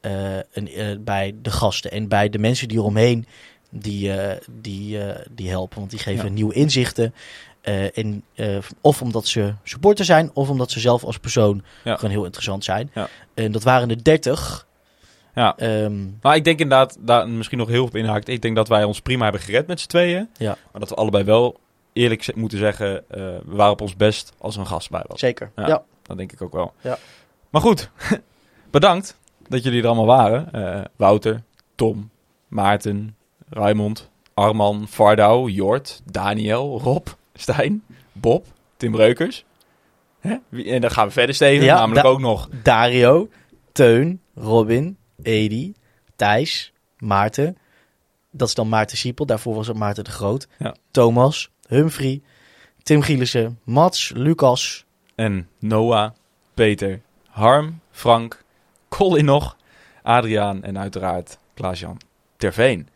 [0.00, 3.26] eh, een, eh, bij de gasten en bij de mensen die eromheen
[3.70, 5.78] die, eh, die, eh, die helpen.
[5.78, 6.30] Want die geven Ja.
[6.32, 7.14] nieuwe inzichten.
[7.60, 11.94] Eh, en, eh, of omdat ze supporter zijn, of omdat ze zelf als persoon Ja.
[11.96, 12.90] gewoon heel interessant zijn.
[12.94, 13.08] Ja.
[13.34, 14.66] En dat waren er 30.
[15.34, 15.56] Ja.
[15.56, 18.28] Ehm, Maar ik denk inderdaad, daar misschien nog heel veel op inhaakt.
[18.28, 20.28] Ik denk dat wij ons prima hebben gered met z'n tweeën.
[20.36, 20.56] Ja.
[20.72, 21.60] Maar dat we allebei wel
[21.92, 25.20] eerlijk moeten zeggen, eh, we waren op ons best als een gast bij was.
[25.20, 25.50] zeker.
[25.56, 25.66] Ja.
[25.66, 25.82] Ja.
[26.02, 26.72] Dat denk ik ook wel.
[26.80, 26.98] Ja.
[27.50, 27.90] Maar goed,
[28.70, 29.16] bedankt
[29.48, 30.88] dat jullie er allemaal waren.
[30.96, 31.42] Wouter,
[31.74, 32.10] Tom,
[32.48, 33.16] Maarten,
[33.50, 37.06] Raymond, Arman, Vardau, Jort, Daniel, Rob,
[37.40, 37.82] Stijn,
[38.12, 39.44] Bob, Tim Breukers.
[40.20, 40.36] Hè?
[40.48, 41.64] Wie- En dan gaan we verder, Steven.
[41.64, 43.28] Ja, namelijk da- ook nog Dario,
[43.72, 45.74] Teun, Robin, Edi,
[46.16, 47.56] Thijs, Maarten.
[48.30, 49.26] Dat is dan Maarten Siepel.
[49.26, 50.48] Daarvoor was het Maarten de Groot.
[50.58, 50.74] Ja.
[50.90, 52.20] Thomas, Humphrey,
[52.82, 54.84] Tim Gielissen, Mats, Lucas.
[55.14, 56.10] En Noah,
[56.54, 58.42] Peter, Harm, Frank,
[58.88, 59.56] Colin nog,
[60.02, 62.00] Adriaan en uiteraard Klaas-Jan
[62.36, 62.88] Terveen.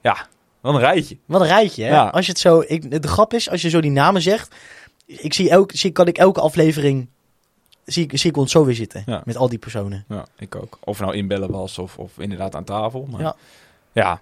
[0.00, 0.26] Ja,
[0.66, 1.16] wat een rijtje.
[1.26, 1.88] Wat een rijtje, hè?
[1.90, 2.08] Ja.
[2.08, 2.62] Als je het zo...
[2.66, 4.54] Ik, de grap is, als je zo die namen zegt...
[5.06, 7.08] Ik zie elk, zie, kan ik elke aflevering...
[7.84, 9.02] Zie, ik- zie ik ons zo weer zitten.
[9.06, 9.22] Ja.
[9.24, 10.04] Met al die personen.
[10.08, 10.78] Ja, ik ook.
[10.84, 13.08] Of nou inbellen was of, of inderdaad aan tafel.
[13.10, 13.36] Maar ja,
[13.92, 14.20] Ja.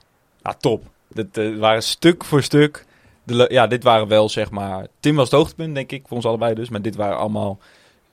[0.59, 0.83] top.
[1.09, 2.85] Dit eh, waren stuk voor stuk.
[3.23, 4.87] De, ja, dit waren wel zeg maar...
[5.01, 6.69] Tim was het hoogtepunt, denk ik, voor ons allebei dus.
[6.69, 7.59] Maar dit waren allemaal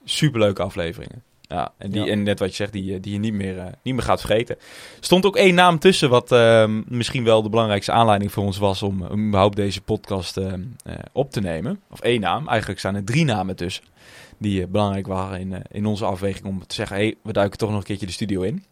[0.04, 1.22] superleuke afleveringen.
[1.52, 2.10] Ja, en, die, Ja.
[2.10, 4.20] en net wat je zegt, die, eh, die je niet meer, eh, niet meer gaat
[4.20, 4.56] vergeten.
[4.58, 4.64] Er
[5.00, 8.82] stond ook één naam tussen, wat ehm, misschien wel de belangrijkste aanleiding voor ons was
[8.82, 11.80] om, om überhaupt deze podcast ehm, eh, op te nemen.
[11.90, 12.48] Of één naam.
[12.48, 13.84] Eigenlijk staan er drie namen tussen.
[14.38, 17.32] Die eh, belangrijk waren in, eh, in onze afweging om te zeggen, hé, hey, we
[17.32, 18.64] duiken toch nog een keertje de studio in.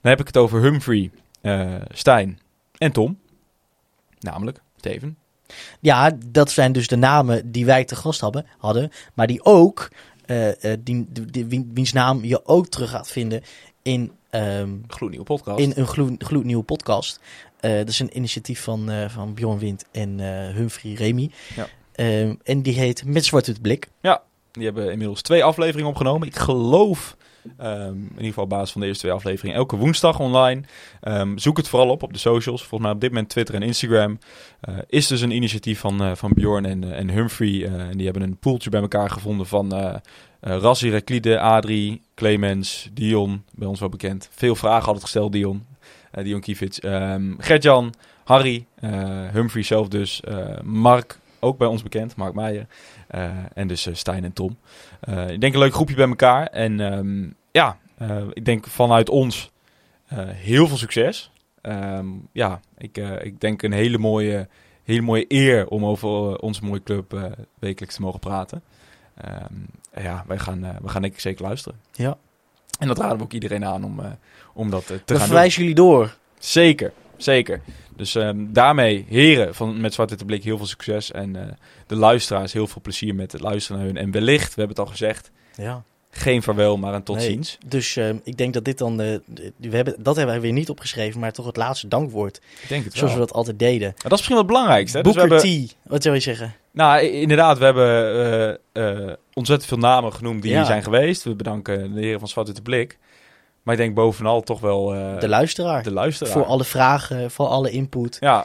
[0.00, 1.10] Dan heb ik het over Humphrey,
[1.40, 2.38] eh, Stijn
[2.78, 3.18] en Tom.
[4.20, 5.16] Namelijk, Steven.
[5.80, 8.46] Ja, dat zijn dus de namen die wij te gast hadden.
[8.58, 9.88] hadden maar die ook...
[10.26, 13.42] eh, eh, die, die, die- wie- wiens naam je ook terug gaat vinden
[13.82, 14.12] in...
[14.30, 15.58] ehm, Gloednieuwe podcast.
[15.60, 17.20] in een gloed, gloednieuwe podcast.
[17.60, 20.18] Eh, dat is een initiatief van, van Bjorn Wind en
[20.54, 21.30] Humphrey Remy.
[21.56, 21.68] Ja.
[21.92, 23.88] Ehm, en die heet Met Zwart Blik.
[24.52, 26.28] Die hebben inmiddels twee afleveringen opgenomen.
[26.28, 27.16] Ik geloof,
[27.56, 30.62] ehm, in ieder geval op basis van de eerste twee afleveringen, elke woensdag online.
[31.00, 32.60] Ehm, zoek het vooral op op de socials.
[32.60, 34.18] Volgens mij op dit moment Twitter en Instagram.
[34.60, 37.64] Eh, is dus een initiatief van, eh, van Bjorn en, eh, en Humphrey.
[37.64, 39.94] en die hebben een poeltje bij elkaar gevonden van eh
[40.40, 43.44] Rassi, Reklide, Adrie, Clemens, Dion.
[43.52, 44.28] Bij ons wel bekend.
[44.30, 45.66] Veel vragen altijd gesteld, Dion.
[46.22, 46.80] Dion Kievits.
[46.80, 48.66] Ehm Gertjan, Harry,
[49.32, 50.22] Humphrey zelf dus.
[50.62, 52.16] Mark, ook bij ons bekend.
[52.16, 52.66] Mark Meijer.
[53.06, 54.56] Eh, en dus eh, Stijn en Tom.
[55.00, 56.46] Eh, ik denk een leuk groepje bij elkaar.
[56.46, 57.78] En ehm, ja,
[58.32, 59.50] ik denk vanuit ons
[60.34, 61.30] heel veel succes.
[61.60, 64.48] Ehm, ja, ik, ik denk een hele mooie,
[64.84, 68.62] hele mooie eer om over onze mooie club wekelijks te mogen praten.
[69.14, 71.78] Ehm, ja, wij gaan, we gaan denk ik zeker luisteren.
[71.92, 72.16] Ja.
[72.78, 74.00] En dat raden we ook iedereen aan om,
[74.54, 75.26] om dat te We gaan doen.
[75.26, 76.16] verwijzen jullie door.
[76.38, 77.60] Zeker, zeker.
[77.96, 81.10] Dus ehm, daarmee, heren van Met Zwart Witte Blik, heel veel succes.
[81.10, 81.42] En eh,
[81.86, 83.96] de luisteraars, heel veel plezier met het luisteren naar hun.
[83.96, 85.82] En wellicht, we hebben het al gezegd, Ja.
[86.10, 87.26] geen vaarwel, maar een tot Nee.
[87.26, 87.58] ziens.
[87.66, 88.96] Dus ehm, ik denk dat dit dan...
[88.96, 89.22] de-
[89.56, 92.36] we hebben, dat hebben wij weer niet opgeschreven, maar toch het laatste dankwoord.
[92.62, 92.98] Ik denk het wel.
[93.00, 93.88] Zoals we dat altijd deden.
[93.88, 94.96] Maar dat is misschien wel het belangrijkste.
[94.96, 95.02] Hè?
[95.02, 95.76] Dus we Booker hebben, T.
[95.82, 96.54] Wat zou je zeggen?
[96.70, 97.86] nou, inderdaad, we hebben
[98.72, 100.56] eh, eh, ontzettend veel namen genoemd die Ja.
[100.56, 101.22] hier zijn geweest.
[101.22, 102.98] We bedanken de heren van Zwart Witte Blik.
[103.62, 105.82] Maar ik denk bovenal toch wel eh, De luisteraar.
[105.82, 106.32] de luisteraar.
[106.32, 108.16] Voor alle vragen, voor alle input.
[108.20, 108.44] Ja,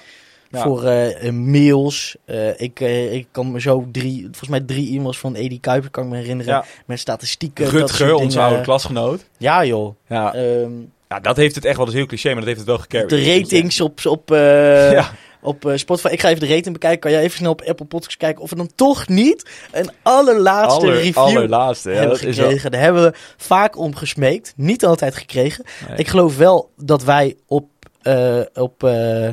[0.52, 0.62] Ja.
[0.62, 2.16] Voor eh, mails.
[2.26, 2.80] Eh, ik,
[3.12, 6.16] ik kan me zo drie, volgens mij drie e-mails van Edi Kuiper kan ik me
[6.18, 6.54] herinneren.
[6.54, 6.66] Ja.
[6.86, 7.66] Met statistieken.
[7.68, 9.26] Rutger, onze oude klasgenoot.
[9.38, 9.96] Ja joh.
[10.08, 10.72] Ja, Ehm,
[11.10, 12.78] Ja, dat heeft het echt wel, dat is heel cliché, maar dat heeft het wel
[12.78, 13.10] gecarried.
[13.10, 14.30] De ratings op, op,
[15.00, 15.12] Ja.
[15.42, 16.08] Op eh, Spotify.
[16.08, 17.00] Ik ga even de rating bekijken.
[17.00, 20.86] Kan jij even snel op Apple Podcasts kijken of we dan toch niet een allerlaatste
[20.86, 21.90] Aller, review allerlaatste.
[21.90, 22.72] Ja, hebben dat is wel, gekregen?
[22.72, 24.54] Daar hebben we vaak om gesmeekt.
[24.56, 25.66] Niet altijd gekregen.
[25.88, 25.98] Nee.
[25.98, 27.70] Ik geloof wel dat wij op,
[28.02, 29.30] eh, op, eh,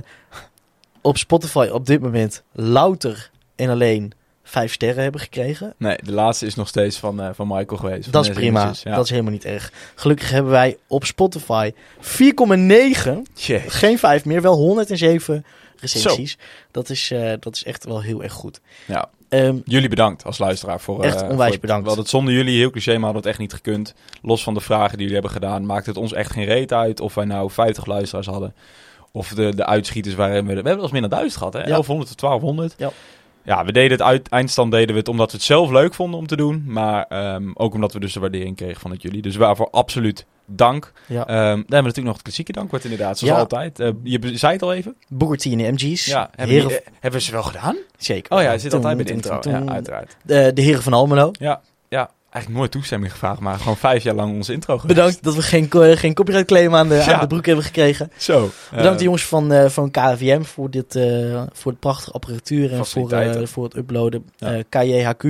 [1.00, 5.74] op Spotify op dit moment louter en alleen vijf sterren hebben gekregen.
[5.78, 8.12] Nee, de laatste is nog steeds van, van Michael geweest.
[8.12, 8.72] Dat is prima.
[8.82, 8.94] Ja.
[8.94, 9.72] Dat is helemaal niet erg.
[9.94, 13.62] Gelukkig hebben wij op Spotify 4,9 Shit.
[13.66, 15.44] Geen vijf meer, wel 107
[15.80, 16.38] recensies.
[16.70, 18.60] Dat is, eh, dat is echt wel heel erg goed.
[18.86, 19.08] Ja.
[19.28, 21.02] Ehm, Jullie bedankt als luisteraar voor...
[21.02, 21.96] Echt eh, onwijs voor- bedankt.
[21.96, 23.94] Het zonder jullie, heel cliché, maar hadden het echt niet gekund.
[24.22, 27.00] Los van de vragen die jullie hebben gedaan, maakt het ons echt geen reet uit
[27.00, 28.54] of wij nou 50 luisteraars hadden.
[29.12, 30.48] Of de, de uitschieters waarin we...
[30.48, 31.58] We hebben wel eens meer dan 1000 gehad, hè?
[31.62, 32.74] 1100 tot 1200.
[32.78, 32.90] Ja.
[33.44, 36.18] Ja, we deden het uit, eindstand deden we het omdat we het zelf leuk vonden
[36.20, 36.64] om te doen.
[36.66, 39.22] Maar ehm, ook omdat we dus de waardering kregen van het jullie.
[39.22, 40.92] Dus waarvoor absoluut dank.
[41.06, 41.26] ja.
[41.26, 43.40] Ehm, dan hebben we natuurlijk nog het klassieke dankwoord inderdaad, zoals Ja.
[43.40, 43.80] altijd.
[43.80, 44.96] Eh, je zei het al even.
[45.08, 46.04] Booker T en de MG's.
[46.06, 47.76] Ja, hebben, heren, die- eh, hebben ze wel gedaan?
[47.98, 48.36] zeker.
[48.36, 49.38] Oh ja, het zit Toen, altijd bij de intro.
[49.38, 50.16] toen, Ja, uiteraard.
[50.22, 51.30] De, de heren van Almelo.
[51.32, 54.96] Ja, ja, eigenlijk nooit toestemming gevraagd, maar gewoon vijf jaar lang onze intro geweest.
[54.98, 57.12] Bedankt dat we geen, co- geen copyright claim aan de, Ja.
[57.12, 58.10] aan de broek hebben gekregen.
[58.16, 58.50] Zo.
[58.70, 62.72] Bedankt eh, de jongens van, eh, van KVM voor, dit, eh, voor de prachtige apparatuur
[62.72, 64.24] en voor, eh, voor het uploaden.
[64.36, 64.52] Ja.
[64.54, 65.24] Eh, KJHQ,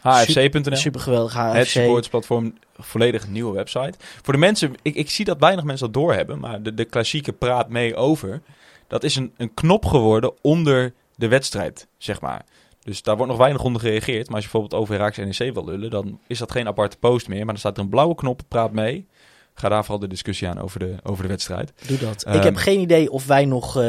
[0.00, 0.76] HFC.nl.
[0.76, 1.34] super geweldig.
[1.34, 1.66] Het HFC.
[1.66, 3.92] supportsplatform, volledig nieuwe website.
[4.22, 7.32] Voor de mensen, ik, ik zie dat weinig mensen dat doorhebben, maar de, de klassieke
[7.32, 8.40] praat mee over.
[8.88, 12.42] Dat is een, een knop geworden onder de wedstrijd, zeg maar.
[12.82, 14.26] Dus daar wordt nog weinig onder gereageerd.
[14.26, 17.28] Maar als je bijvoorbeeld over Herakles NEC wil lullen, dan is dat geen aparte post
[17.28, 17.38] meer.
[17.38, 19.06] Maar dan staat er een blauwe knop, praat mee.
[19.54, 21.72] Ga daar vooral de discussie aan over de, over de wedstrijd.
[21.86, 22.22] Doe dat.
[22.22, 23.76] Ehm, ik heb geen idee of wij nog.
[23.76, 23.82] eh,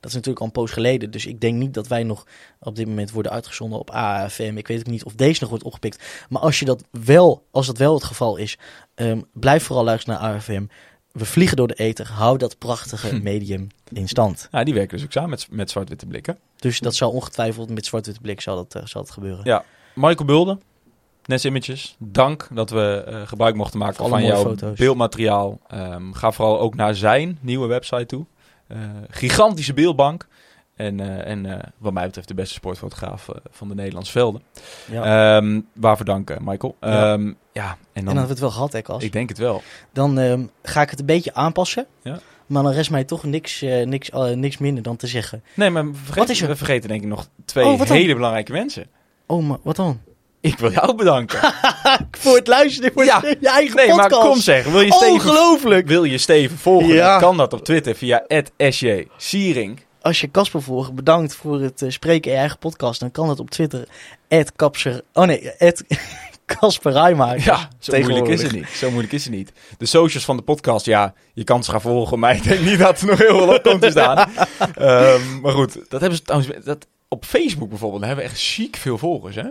[0.00, 1.10] dat is natuurlijk al een poos geleden.
[1.10, 2.26] Dus ik denk niet dat wij nog
[2.60, 4.54] op dit moment worden uitgezonden op AFM.
[4.56, 6.26] Ik weet ook niet of deze nog wordt opgepikt.
[6.28, 8.58] Maar als, je dat wel, als dat wel het geval is,
[8.94, 10.64] ehm, blijf vooral luisteren naar AFM.
[11.14, 12.10] We vliegen door de ether.
[12.12, 13.22] Hou dat prachtige Hm.
[13.22, 14.48] medium in stand.
[14.50, 16.38] Ja, die werken dus ook samen met, met zwart-witte blikken.
[16.56, 19.40] Dus dat zal ongetwijfeld met zwart-witte blik zal dat, eh, zal dat gebeuren.
[19.44, 19.64] Ja.
[19.94, 20.58] Michael Bulde,
[21.24, 24.78] Nes Images, dank dat we eh, gebruik mochten maken alle van jouw foto's.
[24.78, 25.60] beeldmateriaal.
[25.68, 28.24] Ehm, ga vooral ook naar zijn nieuwe website toe.
[28.66, 30.26] Eh, gigantische beeldbank.
[30.76, 34.42] En, eh, en eh, wat mij betreft de beste sportfotograaf eh, van de Nederlandse velden.
[34.90, 35.36] Ja.
[35.36, 36.76] Ehm, waarvoor dank, eh, Michael.
[36.80, 37.12] Ja.
[37.12, 39.62] Ehm, ja, en en dan, hebben we het wel gehad, hè, ik denk het wel.
[39.92, 41.86] Dan ehm, ga ik het een beetje aanpassen.
[42.02, 42.18] Ja.
[42.46, 45.42] Maar dan rest mij toch niks, niks, niks minder dan te zeggen.
[45.54, 46.48] Nee, maar we vergeten, Wat is er?
[46.48, 48.86] we vergeten denk ik nog twee Oh, hele belangrijke mensen.
[49.26, 50.00] Oh, maar wat dan?
[50.40, 51.38] Ik wil jou bedanken.
[52.10, 53.20] Voor het luisteren voor Ja.
[53.40, 54.64] je eigen nee, maar kom zeg.
[54.64, 55.86] Wil je Steven Ongelooflijk!
[55.86, 56.94] Wil je Steven volgen?
[56.94, 57.10] Ja.
[57.10, 58.24] Dan kan dat op Twitter via
[58.58, 59.80] @sj Siering.
[60.04, 63.00] Als je Casper volgt, bedankt voor het eh, spreken in je eigen podcast.
[63.00, 63.88] Dan kan het op Twitter.
[64.56, 65.02] Kapser.
[65.12, 65.50] Oh nee,
[66.46, 67.44] Casper Rijmaker.
[67.44, 68.68] Ja, zo moeilijk is het niet.
[68.68, 69.52] Zo moeilijk is het niet.
[69.78, 72.78] De socials van de podcast, ja, je kan ze gaan volgen, maar ik denk niet
[72.78, 74.16] dat er nog heel veel op komt te staan.
[74.74, 76.64] Ehm, maar goed, dat hebben ze trouwens.
[76.64, 79.42] Dat, op Facebook bijvoorbeeld, daar hebben we echt chic veel volgers, hè?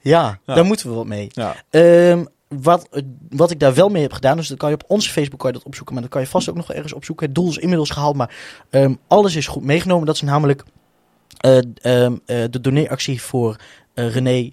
[0.00, 0.54] Ja, Ja.
[0.54, 1.26] daar moeten we wat mee.
[1.30, 1.54] Ja.
[1.70, 2.24] Ehm,
[2.62, 2.88] wat,
[3.28, 5.50] wat ik daar wel mee heb gedaan, dus dat kan je op onze Facebook kan
[5.50, 7.26] je dat opzoeken, maar dat kan je vast ook nog ergens opzoeken.
[7.26, 8.34] Het doel is inmiddels gehaald, maar
[8.70, 10.06] ehm, alles is goed meegenomen.
[10.06, 10.64] Dat is namelijk
[11.40, 13.56] eh, ehm, eh, de doneeractie voor
[13.94, 14.50] eh, René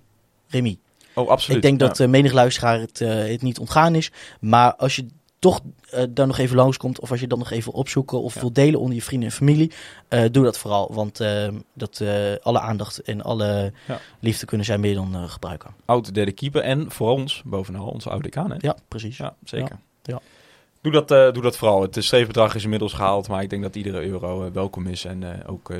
[0.47, 0.78] Remy.
[1.14, 1.58] Oh, absoluut.
[1.58, 2.08] Ik denk dat Ja.
[2.08, 4.12] menig luisteraar het, het niet ontgaan is.
[4.39, 5.06] Maar als je
[5.42, 8.39] toch eh daar nog even langskomt, of als je dat nog even opzoeken of Ja.
[8.42, 9.72] wil delen onder je vrienden en familie,
[10.08, 10.94] eh, doe dat vooral.
[10.94, 12.04] Want eh, dat,
[12.42, 14.00] alle aandacht en alle Ja.
[14.20, 15.70] liefde kunnen zij meer dan gebruiken.
[15.86, 18.58] oud derde keeper en voor ons, bovenal, onze oude decaan, hè?
[18.60, 19.18] Ja, precies.
[19.18, 19.80] Ja, zeker.
[20.04, 20.20] Ja.
[20.82, 21.82] Doe, dat, doe dat vooral.
[21.82, 25.72] Het streefbedrag is inmiddels gehaald, maar ik denk dat iedere euro welkom is en ook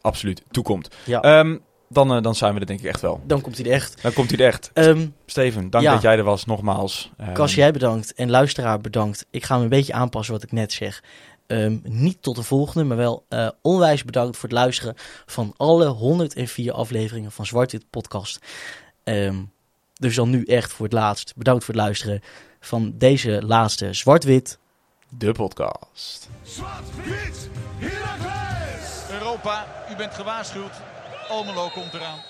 [0.00, 0.88] absoluut toekomt.
[1.06, 1.20] Ja.
[1.22, 1.56] Ehm,
[1.92, 3.20] dan, eh, dan zijn we er denk ik echt wel.
[3.26, 4.02] Dan komt hij er echt.
[4.02, 4.70] Dan komt hij er echt.
[4.72, 5.92] Ehm Steven, dank Ja.
[5.92, 7.10] dat jij er was, nogmaals.
[7.16, 9.26] Ehm, Cas, jij bedankt en luisteraar bedankt.
[9.30, 11.02] Ik ga me een beetje aanpassen wat ik net zeg.
[11.46, 14.94] Ehm, niet tot de volgende, maar wel eh, onwijs bedankt voor het luisteren
[15.26, 18.38] van alle 104 afleveringen van Zwart-Wit Podcast.
[19.04, 19.36] Ehm,
[19.94, 21.36] dus dan nu echt voor het laatst.
[21.36, 22.20] Bedankt voor het luisteren
[22.60, 24.58] van deze laatste Zwart-Wit.
[25.08, 26.28] De podcast.
[26.42, 29.10] Zwart-wit, Heracles!
[29.10, 30.72] Europa, u bent gewaarschuwd.
[31.30, 32.29] Almelo komt eraan.